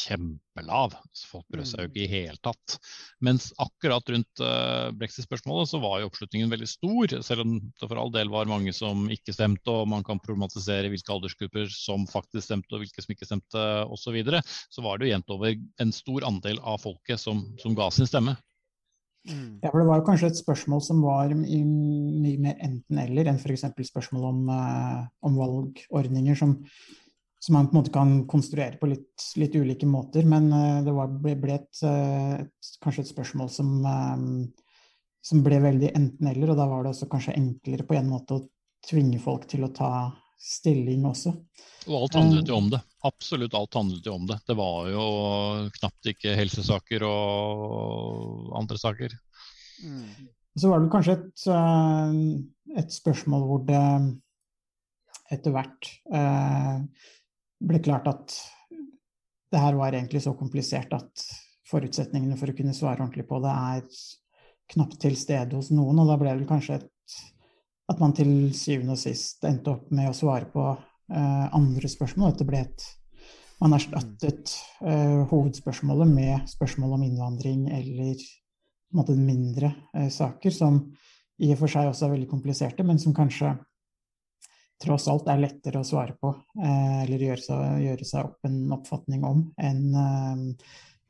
kjempelav. 0.54 0.94
så 1.12 1.28
Folk 1.28 1.46
brød 1.50 1.66
seg 1.66 1.80
jo 1.82 1.90
ikke 1.90 2.04
i 2.04 2.10
hele 2.10 2.38
tatt. 2.42 2.78
Mens 3.20 3.52
akkurat 3.58 4.08
rundt 4.08 4.40
uh, 4.40 4.90
brexit-spørsmålet 4.94 5.68
så 5.68 5.80
var 5.82 6.00
jo 6.00 6.08
oppslutningen 6.08 6.50
veldig 6.50 6.68
stor, 6.68 7.16
selv 7.22 7.44
om 7.44 7.58
det 7.60 7.88
for 7.88 7.98
all 7.98 8.12
del 8.14 8.30
var 8.30 8.46
mange 8.46 8.72
som 8.72 9.08
ikke 9.10 9.34
stemte, 9.34 9.70
og 9.70 9.88
man 9.88 10.04
kan 10.04 10.20
problematisere 10.22 10.90
hvilke 10.92 11.12
aldersgrupper 11.12 11.68
som 11.70 12.06
faktisk 12.06 12.46
stemte 12.46 12.74
og 12.74 12.84
hvilke 12.84 13.02
som 13.02 13.14
ikke 13.14 13.28
stemte 13.28 13.68
osv., 13.84 14.02
så, 14.04 14.12
videre, 14.12 14.42
så 14.68 14.82
var 14.84 14.98
det 15.00 15.06
jo 15.06 15.14
jevnt 15.14 15.32
over 15.32 15.54
en 15.80 15.92
stor 15.96 16.26
andel 16.28 16.58
av 16.60 16.82
folket 16.82 17.16
som, 17.18 17.38
som 17.56 17.72
ga 17.74 17.86
sin 17.88 18.04
stemme. 18.04 18.34
Mm. 19.24 19.62
Ja, 19.62 19.70
for 19.70 19.80
Det 19.80 19.86
var 19.88 20.02
jo 20.02 20.04
kanskje 20.04 20.28
et 20.28 20.36
spørsmål 20.42 20.82
som 20.84 21.00
var 21.00 21.32
mye 21.32 22.34
mer 22.44 22.58
enten-eller 22.60 23.30
enn 23.30 23.40
f.eks. 23.40 23.64
spørsmål 23.88 24.26
om, 24.28 24.42
uh, 24.52 25.06
om 25.24 25.38
valgordninger, 25.40 26.36
som, 26.36 26.58
som, 27.44 27.56
man 27.56 27.68
på 27.68 27.76
en 27.76 27.80
måte 27.82 27.92
kan 27.94 28.16
konstruere 28.30 28.78
på 28.80 28.88
litt, 28.88 29.28
litt 29.40 29.56
ulike 29.56 29.88
måter. 29.90 30.26
Men 30.28 30.48
uh, 30.52 30.80
det 30.86 30.96
var, 30.96 31.12
ble, 31.22 31.36
ble 31.40 31.58
et, 31.58 31.70
uh, 31.84 32.40
et, 32.40 32.74
kanskje 32.84 33.04
et 33.04 33.12
spørsmål 33.12 33.52
som, 33.52 33.70
som 35.24 35.44
ble 35.44 35.60
veldig 35.64 35.92
enten-eller, 35.92 36.52
og 36.52 36.60
da 36.60 36.68
var 36.70 36.84
det 36.84 36.94
også 36.94 37.10
kanskje 37.12 37.36
enklere 37.38 37.86
på 37.88 37.98
en 37.98 38.12
måte 38.12 38.38
å 38.38 38.44
tvinge 38.84 39.20
folk 39.22 39.48
til 39.50 39.64
å 39.66 39.72
ta 39.74 39.90
stilling 40.44 41.04
også. 41.08 41.32
Og 41.88 41.96
alt 41.98 42.16
handlet 42.16 42.48
jo 42.48 42.58
om 42.58 42.70
det. 42.72 42.80
Absolutt 43.04 43.56
alt 43.56 43.76
handlet 43.76 44.06
jo 44.08 44.16
om 44.16 44.26
det. 44.28 44.38
Det 44.48 44.56
var 44.56 44.88
jo 44.88 45.04
knapt 45.78 46.10
ikke 46.14 46.36
helsesaker 46.38 47.04
og 47.08 48.54
andre 48.56 48.80
saker. 48.80 49.16
Mm. 49.84 50.28
Så 50.54 50.70
var 50.70 50.80
det 50.80 50.92
kanskje 50.92 51.16
et, 51.18 51.46
eh, 51.50 52.78
et, 52.78 52.92
spørsmål 52.94 53.48
hvor 53.48 53.64
det 53.68 53.82
etter 55.34 55.54
hvert 55.54 55.88
eh, 56.14 56.84
ble 57.68 57.80
klart 57.84 58.08
at 58.10 58.36
det 59.54 59.62
her 59.62 59.76
var 59.78 59.94
egentlig 59.94 60.22
så 60.24 60.34
komplisert 60.36 60.92
at 60.96 61.26
forutsetningene 61.70 62.36
for 62.38 62.50
å 62.50 62.56
kunne 62.56 62.74
svare 62.76 63.00
ordentlig 63.00 63.26
på 63.28 63.38
det 63.44 63.52
er 63.54 64.02
knapt 64.74 64.98
til 65.02 65.16
stede 65.18 65.56
hos 65.56 65.70
noen. 65.74 66.00
Og 66.02 66.10
da 66.10 66.18
ble 66.20 66.34
det 66.40 66.48
kanskje 66.48 66.80
et 66.80 66.90
at 67.92 68.00
man 68.00 68.14
til 68.16 68.30
syvende 68.56 68.96
og 68.96 69.00
sist 69.00 69.44
endte 69.44 69.74
opp 69.74 69.90
med 69.92 70.08
å 70.08 70.16
svare 70.16 70.48
på 70.48 70.62
uh, 70.72 71.46
andre 71.56 71.90
spørsmål. 71.90 72.32
Dette 72.32 72.44
det 72.44 72.50
ble 72.52 72.62
et 72.64 72.92
Man 73.62 73.72
erstattet 73.76 74.50
uh, 74.82 75.22
hovedspørsmålet 75.30 76.08
med 76.10 76.48
spørsmål 76.50 76.96
om 76.96 77.04
innvandring 77.06 77.68
eller 77.72 78.16
på 78.18 78.96
en 78.96 78.98
måte 78.98 79.14
mindre 79.14 79.70
uh, 79.94 80.08
saker, 80.10 80.50
som 80.50 80.80
i 81.38 81.52
og 81.54 81.60
for 81.60 81.70
seg 81.70 81.86
også 81.88 82.08
er 82.08 82.14
veldig 82.16 82.28
kompliserte, 82.32 82.84
men 82.84 82.98
som 82.98 83.14
kanskje 83.14 83.52
tross 84.82 85.06
alt 85.12 85.28
er 85.30 85.42
lettere 85.42 85.80
å 85.80 85.86
svare 85.86 86.16
på 86.18 86.32
eller 86.58 87.22
gjøre 87.22 87.42
seg, 87.42 87.60
gjøre 87.84 88.06
seg, 88.08 88.26
opp 88.26 88.48
en 88.48 88.72
oppfatning 88.74 89.22
om 89.26 89.44
enn 89.62 89.94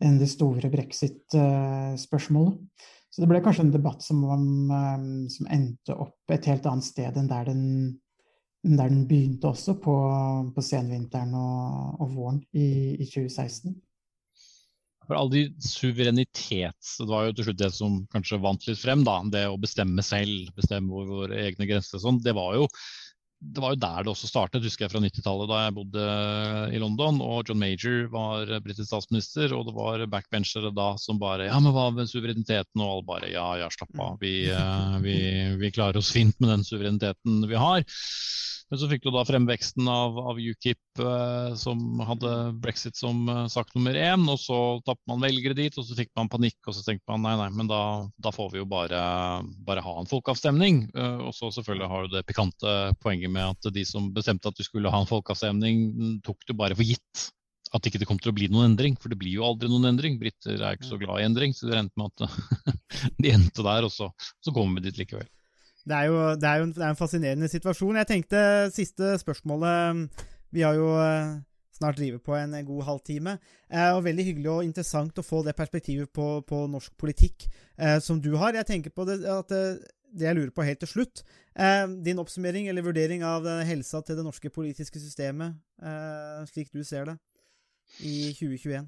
en 0.05 0.19
det 0.21 0.29
store 0.29 0.71
brexit-spørsmålet. 0.73 2.59
Så 3.15 3.23
det 3.23 3.31
ble 3.31 3.39
kanskje 3.45 3.69
en 3.69 3.75
debatt 3.75 4.03
som, 4.03 4.25
um, 4.27 5.27
som 5.31 5.51
endte 5.55 5.95
opp 5.95 6.35
et 6.35 6.49
helt 6.51 6.65
annet 6.67 6.87
sted 6.87 7.15
enn 7.21 7.31
der 7.31 7.47
den, 7.47 7.65
der 8.67 8.91
den 8.91 9.05
begynte 9.07 9.53
også, 9.53 9.77
på, 9.79 9.95
på 10.57 10.65
senvinteren 10.65 11.37
og, 11.39 12.01
og 12.03 12.15
våren 12.17 12.41
i, 12.51 12.97
i, 12.97 13.07
2016. 13.07 13.77
For 15.05 15.15
all 15.21 15.31
de 15.31 15.45
suverenitets... 15.63 16.97
Det 16.99 17.07
var 17.07 17.29
jo 17.29 17.37
til 17.37 17.47
slutt 17.47 17.61
det 17.61 17.71
som 17.77 18.01
kanskje 18.11 18.41
vant 18.43 18.67
litt 18.67 18.81
frem, 18.81 19.05
da. 19.07 19.21
Det 19.31 19.45
å 19.47 19.61
bestemme 19.63 20.03
selv, 20.03 20.51
bestemme 20.57 20.91
over 20.91 21.21
våre 21.21 21.43
egne 21.45 21.69
grenser 21.71 22.01
og 22.01 22.07
sånn. 22.09 22.23
Det 22.25 22.35
var 22.35 22.57
jo 22.59 22.67
det 23.53 23.63
var 23.63 23.75
jo 23.75 23.81
der 23.81 24.05
det 24.05 24.13
også 24.13 24.29
startet, 24.31 24.65
husker 24.65 24.87
jeg 24.87 24.93
fra 24.93 25.03
90-tallet 25.05 25.51
da 25.51 25.61
jeg 25.65 25.75
bodde 25.77 26.05
i 26.75 26.81
London. 26.81 27.21
og 27.25 27.49
John 27.49 27.61
Major 27.61 28.07
var 28.13 28.53
britisk 28.65 28.89
statsminister, 28.89 29.53
og 29.57 29.69
det 29.69 29.75
var 29.77 30.07
backbenchere 30.11 30.73
da 30.75 30.95
som 31.01 31.21
bare 31.21 31.51
Ja, 31.51 31.61
men 31.61 31.75
hva 31.77 31.91
med 31.95 32.11
suvereniteten? 32.11 32.81
Og 32.81 32.89
alle 32.89 33.09
bare 33.09 33.33
ja, 33.33 33.47
ja, 33.61 33.69
slapp 33.73 33.93
av. 34.01 34.17
Vi, 34.23 34.49
eh, 34.49 34.97
vi, 35.05 35.19
vi 35.61 35.73
klarer 35.75 36.01
oss 36.01 36.13
fint 36.15 36.39
med 36.41 36.55
den 36.55 36.67
suvereniteten 36.67 37.45
vi 37.51 37.61
har. 37.61 37.85
Men 38.75 38.81
så 38.83 38.89
fikk 38.91 39.05
du 39.07 39.13
da 39.15 39.21
fremveksten 39.23 39.87
av, 39.87 40.17
av 40.19 40.39
UKIP 40.43 40.99
eh, 40.99 41.53
som 41.55 42.01
hadde 42.03 42.31
brexit 42.59 42.97
som 42.99 43.21
eh, 43.31 43.45
sak 43.47 43.69
nummer 43.77 43.95
én. 43.95 44.25
Og 44.27 44.41
så 44.43 44.57
tappet 44.83 45.13
man 45.13 45.23
velgere 45.23 45.55
dit, 45.55 45.77
og 45.79 45.87
så 45.87 45.95
fikk 45.95 46.11
man 46.19 46.27
panikk. 46.33 46.59
Og 46.67 46.75
så 46.75 46.83
tenkte 46.83 47.07
man 47.13 47.23
nei, 47.23 47.37
nei, 47.39 47.47
men 47.55 47.71
da, 47.71 47.79
da 48.19 48.33
får 48.35 48.51
vi 48.51 48.59
jo 48.59 48.67
bare, 48.67 48.99
bare 49.63 49.85
ha 49.87 49.95
en 50.01 50.11
folkeavstemning. 50.11 50.81
Eh, 50.91 51.23
og 51.23 51.31
så 51.39 51.53
selvfølgelig 51.55 51.91
har 51.93 52.09
du 52.09 52.17
det 52.17 52.25
pikante 52.27 52.73
poenget 52.99 53.31
med 53.31 53.53
at 53.53 53.71
de 53.79 53.87
som 53.87 54.11
bestemte 54.17 54.51
at 54.51 54.59
du 54.59 54.67
skulle 54.67 54.91
ha 54.91 55.05
en 55.05 55.13
folkeavstemning, 55.13 56.19
tok 56.27 56.43
det 56.51 56.59
bare 56.59 56.75
for 56.75 56.91
gitt 56.91 57.29
at 57.79 57.87
ikke 57.87 58.03
det 58.03 58.11
kom 58.11 58.19
til 58.19 58.35
å 58.35 58.37
bli 58.41 58.51
noen 58.51 58.73
endring. 58.73 58.99
For 58.99 59.15
det 59.15 59.21
blir 59.23 59.39
jo 59.39 59.47
aldri 59.47 59.71
noen 59.71 59.93
endring. 59.93 60.19
Briter 60.19 60.59
er 60.59 60.75
ikke 60.75 60.91
så 60.91 60.99
glad 60.99 61.23
i 61.23 61.29
endring, 61.31 61.55
så 61.55 61.71
det 61.71 61.79
endte 61.79 62.03
med 62.03 62.11
at 62.11 62.75
de 63.23 63.37
endte 63.39 63.71
der, 63.71 63.87
og 63.87 63.95
så, 63.95 64.11
så 64.43 64.51
kommer 64.51 64.83
vi 64.83 64.89
dit 64.91 65.05
likevel. 65.05 65.31
Det 65.85 65.97
er 65.97 66.09
jo, 66.09 66.21
det 66.41 66.49
er 66.49 66.61
jo 66.61 66.69
en, 66.69 66.73
det 66.73 66.85
er 66.85 66.93
en, 66.93 66.99
fascinerende 67.01 67.49
situasjon. 67.53 67.99
Jeg 68.01 68.09
tenkte 68.09 68.45
siste 68.73 69.19
spørsmålet 69.21 70.23
Vi 70.55 70.63
har 70.65 70.79
jo 70.79 70.89
eh, 70.97 71.35
snart 71.77 71.99
drivet 71.99 72.23
på 72.25 72.37
en 72.39 72.55
god 72.65 72.83
halvtime. 72.89 73.37
Eh, 73.69 73.91
og 73.93 74.05
Veldig 74.07 74.25
hyggelig 74.31 74.51
og 74.51 74.65
interessant 74.65 75.19
å 75.19 75.27
få 75.27 75.43
det 75.45 75.57
perspektivet 75.59 76.09
på, 76.15 76.41
på 76.49 76.65
norsk 76.71 76.97
politikk 77.01 77.49
eh, 77.77 77.99
som 78.01 78.23
du 78.23 78.33
har. 78.41 78.57
Jeg 78.57 78.71
tenker 78.71 78.95
på 78.95 79.05
det, 79.09 79.21
at 79.29 79.53
eh, 79.53 79.77
det 80.15 80.29
jeg 80.29 80.39
lurer 80.39 80.55
på 80.55 80.63
helt 80.63 80.79
til 80.79 80.93
slutt 80.93 81.25
eh, 81.59 81.87
Din 82.07 82.21
oppsummering 82.23 82.69
eller 82.71 82.87
vurdering 82.87 83.25
av 83.27 83.49
helsa 83.67 84.01
til 84.07 84.21
det 84.21 84.25
norske 84.25 84.51
politiske 84.55 85.01
systemet, 85.03 85.59
eh, 85.83 86.45
slik 86.53 86.71
du 86.73 86.85
ser 86.87 87.11
det, 87.11 87.19
i 88.01 88.31
2021? 88.39 88.87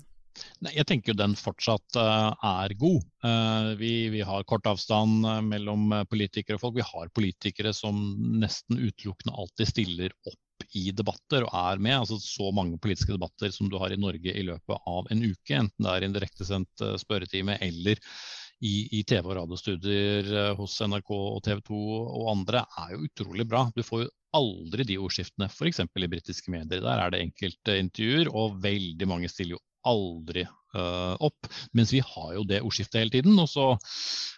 Nei, 0.65 0.73
jeg 0.79 0.89
tenker 0.89 1.13
jo 1.13 1.19
den 1.19 1.37
fortsatt 1.39 1.99
uh, 2.01 2.33
er 2.63 2.75
god. 2.81 3.05
Uh, 3.25 3.75
vi, 3.81 3.93
vi, 4.13 4.23
har 4.25 4.47
kort 4.49 4.67
avstand 4.71 5.27
uh, 5.27 5.41
mellom 5.45 5.93
politikere 6.11 6.59
og 6.59 6.65
folk. 6.65 6.79
Vi 6.79 6.87
har 6.87 7.13
politikere 7.17 7.75
som 7.77 8.01
nesten 8.41 8.81
utelukkende 8.81 9.37
alltid 9.37 9.73
stiller 9.73 10.17
opp 10.27 10.67
i 10.77 10.89
debatter 10.97 11.45
og 11.45 11.53
er 11.61 11.83
med. 11.83 11.99
altså 11.99 12.19
Så 12.23 12.51
mange 12.57 12.81
politiske 12.83 13.15
debatter 13.15 13.53
som 13.53 13.71
du 13.71 13.77
har 13.81 13.93
i 13.93 14.01
Norge 14.01 14.33
i 14.33 14.47
løpet 14.47 14.89
av 14.89 15.13
en 15.13 15.23
uke. 15.27 15.61
Enten 15.61 15.85
det 15.85 15.93
er 15.93 16.03
i 16.05 16.11
en 16.11 16.17
direktesendt 16.17 16.87
spørretime 17.03 17.59
eller 17.61 18.01
i, 18.65 18.89
i, 18.97 19.03
TV- 19.05 19.27
og 19.29 19.37
radiostudier 19.37 20.55
hos 20.57 20.79
NRK 20.81 21.11
og 21.13 21.43
TV 21.45 21.61
2 21.67 21.81
og 22.01 22.31
andre, 22.33 22.63
er 22.81 22.95
jo 22.95 23.03
utrolig 23.05 23.45
bra. 23.49 23.67
Du 23.77 23.83
får 23.85 24.07
jo 24.07 24.13
aldri 24.37 24.87
de 24.89 24.99
ordskiftene, 25.01 25.49
f.eks. 25.53 25.83
i 25.85 26.11
britiske 26.11 26.53
medier. 26.53 26.83
Der 26.85 27.03
er 27.03 27.13
det 27.13 27.23
enkelte 27.25 27.79
intervjuer, 27.81 28.33
og 28.33 28.59
veldig 28.65 29.09
mange 29.09 29.31
stiller 29.33 29.57
jo 29.57 29.65
aldri 29.87 30.45
uh, 30.77 31.15
opp. 31.25 31.49
Mens 31.77 31.93
vi 31.95 32.03
har 32.05 32.33
jo 32.37 32.45
det 32.49 32.63
ordskiftet 32.65 33.01
hele 33.01 33.15
tiden. 33.15 33.39
Og 33.43 33.49
så 33.51 33.69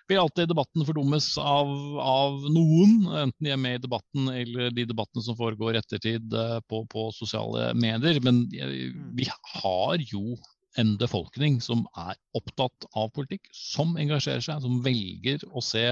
blir 0.08 0.22
alltid 0.22 0.50
debatten 0.50 0.86
fordummes 0.88 1.30
av, 1.42 1.72
av, 2.02 2.44
noen, 2.52 3.08
enten 3.24 3.48
de 3.48 3.54
er 3.54 3.60
med 3.60 3.78
i 3.78 3.84
debatten 3.84 4.30
eller 4.32 4.72
de 4.74 4.86
debattene 4.88 5.24
som 5.24 5.38
foregår 5.38 5.76
i 5.76 5.82
ettertid 5.82 6.36
uh, 6.36 6.58
på, 6.68 6.84
på, 6.92 7.08
sosiale 7.16 7.72
medier. 7.78 8.20
Men 8.24 8.44
uh, 8.52 8.78
vi 9.18 9.28
har 9.58 10.06
jo 10.12 10.38
en 10.78 10.94
befolkning 11.00 11.58
som 11.64 11.86
er 11.98 12.14
opptatt 12.38 12.86
av 12.96 13.10
politikk, 13.16 13.48
som 13.56 13.96
engasjerer 13.98 14.44
seg, 14.44 14.62
som 14.62 14.82
velger 14.84 15.42
å 15.50 15.62
se 15.64 15.90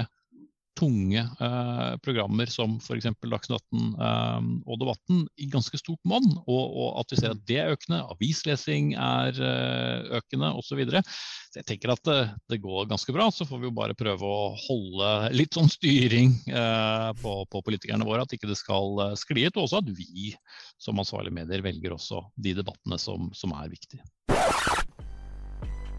tunge 0.77 1.23
eh, 1.23 1.93
programmer 2.05 2.49
som 2.51 2.77
f.eks. 2.77 3.09
Dagsnytt 3.27 3.57
18 3.57 3.95
eh, 4.07 4.47
og 4.67 4.79
Debatten 4.81 5.23
i 5.41 5.49
ganske 5.51 5.79
stort 5.79 6.01
monn, 6.07 6.27
og, 6.45 6.63
og, 6.65 6.89
at 7.01 7.13
vi 7.13 7.19
ser 7.19 7.33
at 7.33 7.43
det 7.49 7.59
er 7.61 7.73
økende, 7.73 8.03
avislesing 8.13 8.93
er 8.93 9.41
eh, 9.41 10.17
økende 10.19 10.53
osv. 10.53 10.65
Så, 10.67 10.75
videre. 10.75 10.99
så 11.47 11.61
jeg 11.61 11.65
tenker 11.71 11.93
at 11.93 12.03
det, 12.05 12.17
det, 12.51 12.59
går 12.61 12.89
ganske 12.91 13.13
bra. 13.15 13.29
Så 13.33 13.47
får 13.47 13.61
vi 13.61 13.69
jo 13.69 13.77
bare 13.77 13.95
prøve 13.97 14.27
å 14.27 14.49
holde 14.67 15.31
litt 15.33 15.55
sånn 15.57 15.71
styring 15.71 16.35
eh, 16.51 17.07
på, 17.21 17.37
på, 17.49 17.63
politikerne 17.65 18.05
våre, 18.05 18.27
at 18.27 18.35
ikke 18.35 18.51
det 18.51 18.59
skal 18.59 18.99
eh, 19.05 19.15
skli 19.17 19.47
ut. 19.47 19.55
Og 19.55 19.65
også 19.65 19.81
at 19.81 19.93
vi 19.95 20.35
som 20.77 20.99
ansvarlige 21.01 21.39
medier 21.39 21.65
velger 21.65 21.95
også 21.95 22.27
de 22.35 22.53
debattene 22.59 22.99
som, 23.01 23.31
som 23.37 23.55
er 23.57 23.71
viktige. 23.73 24.03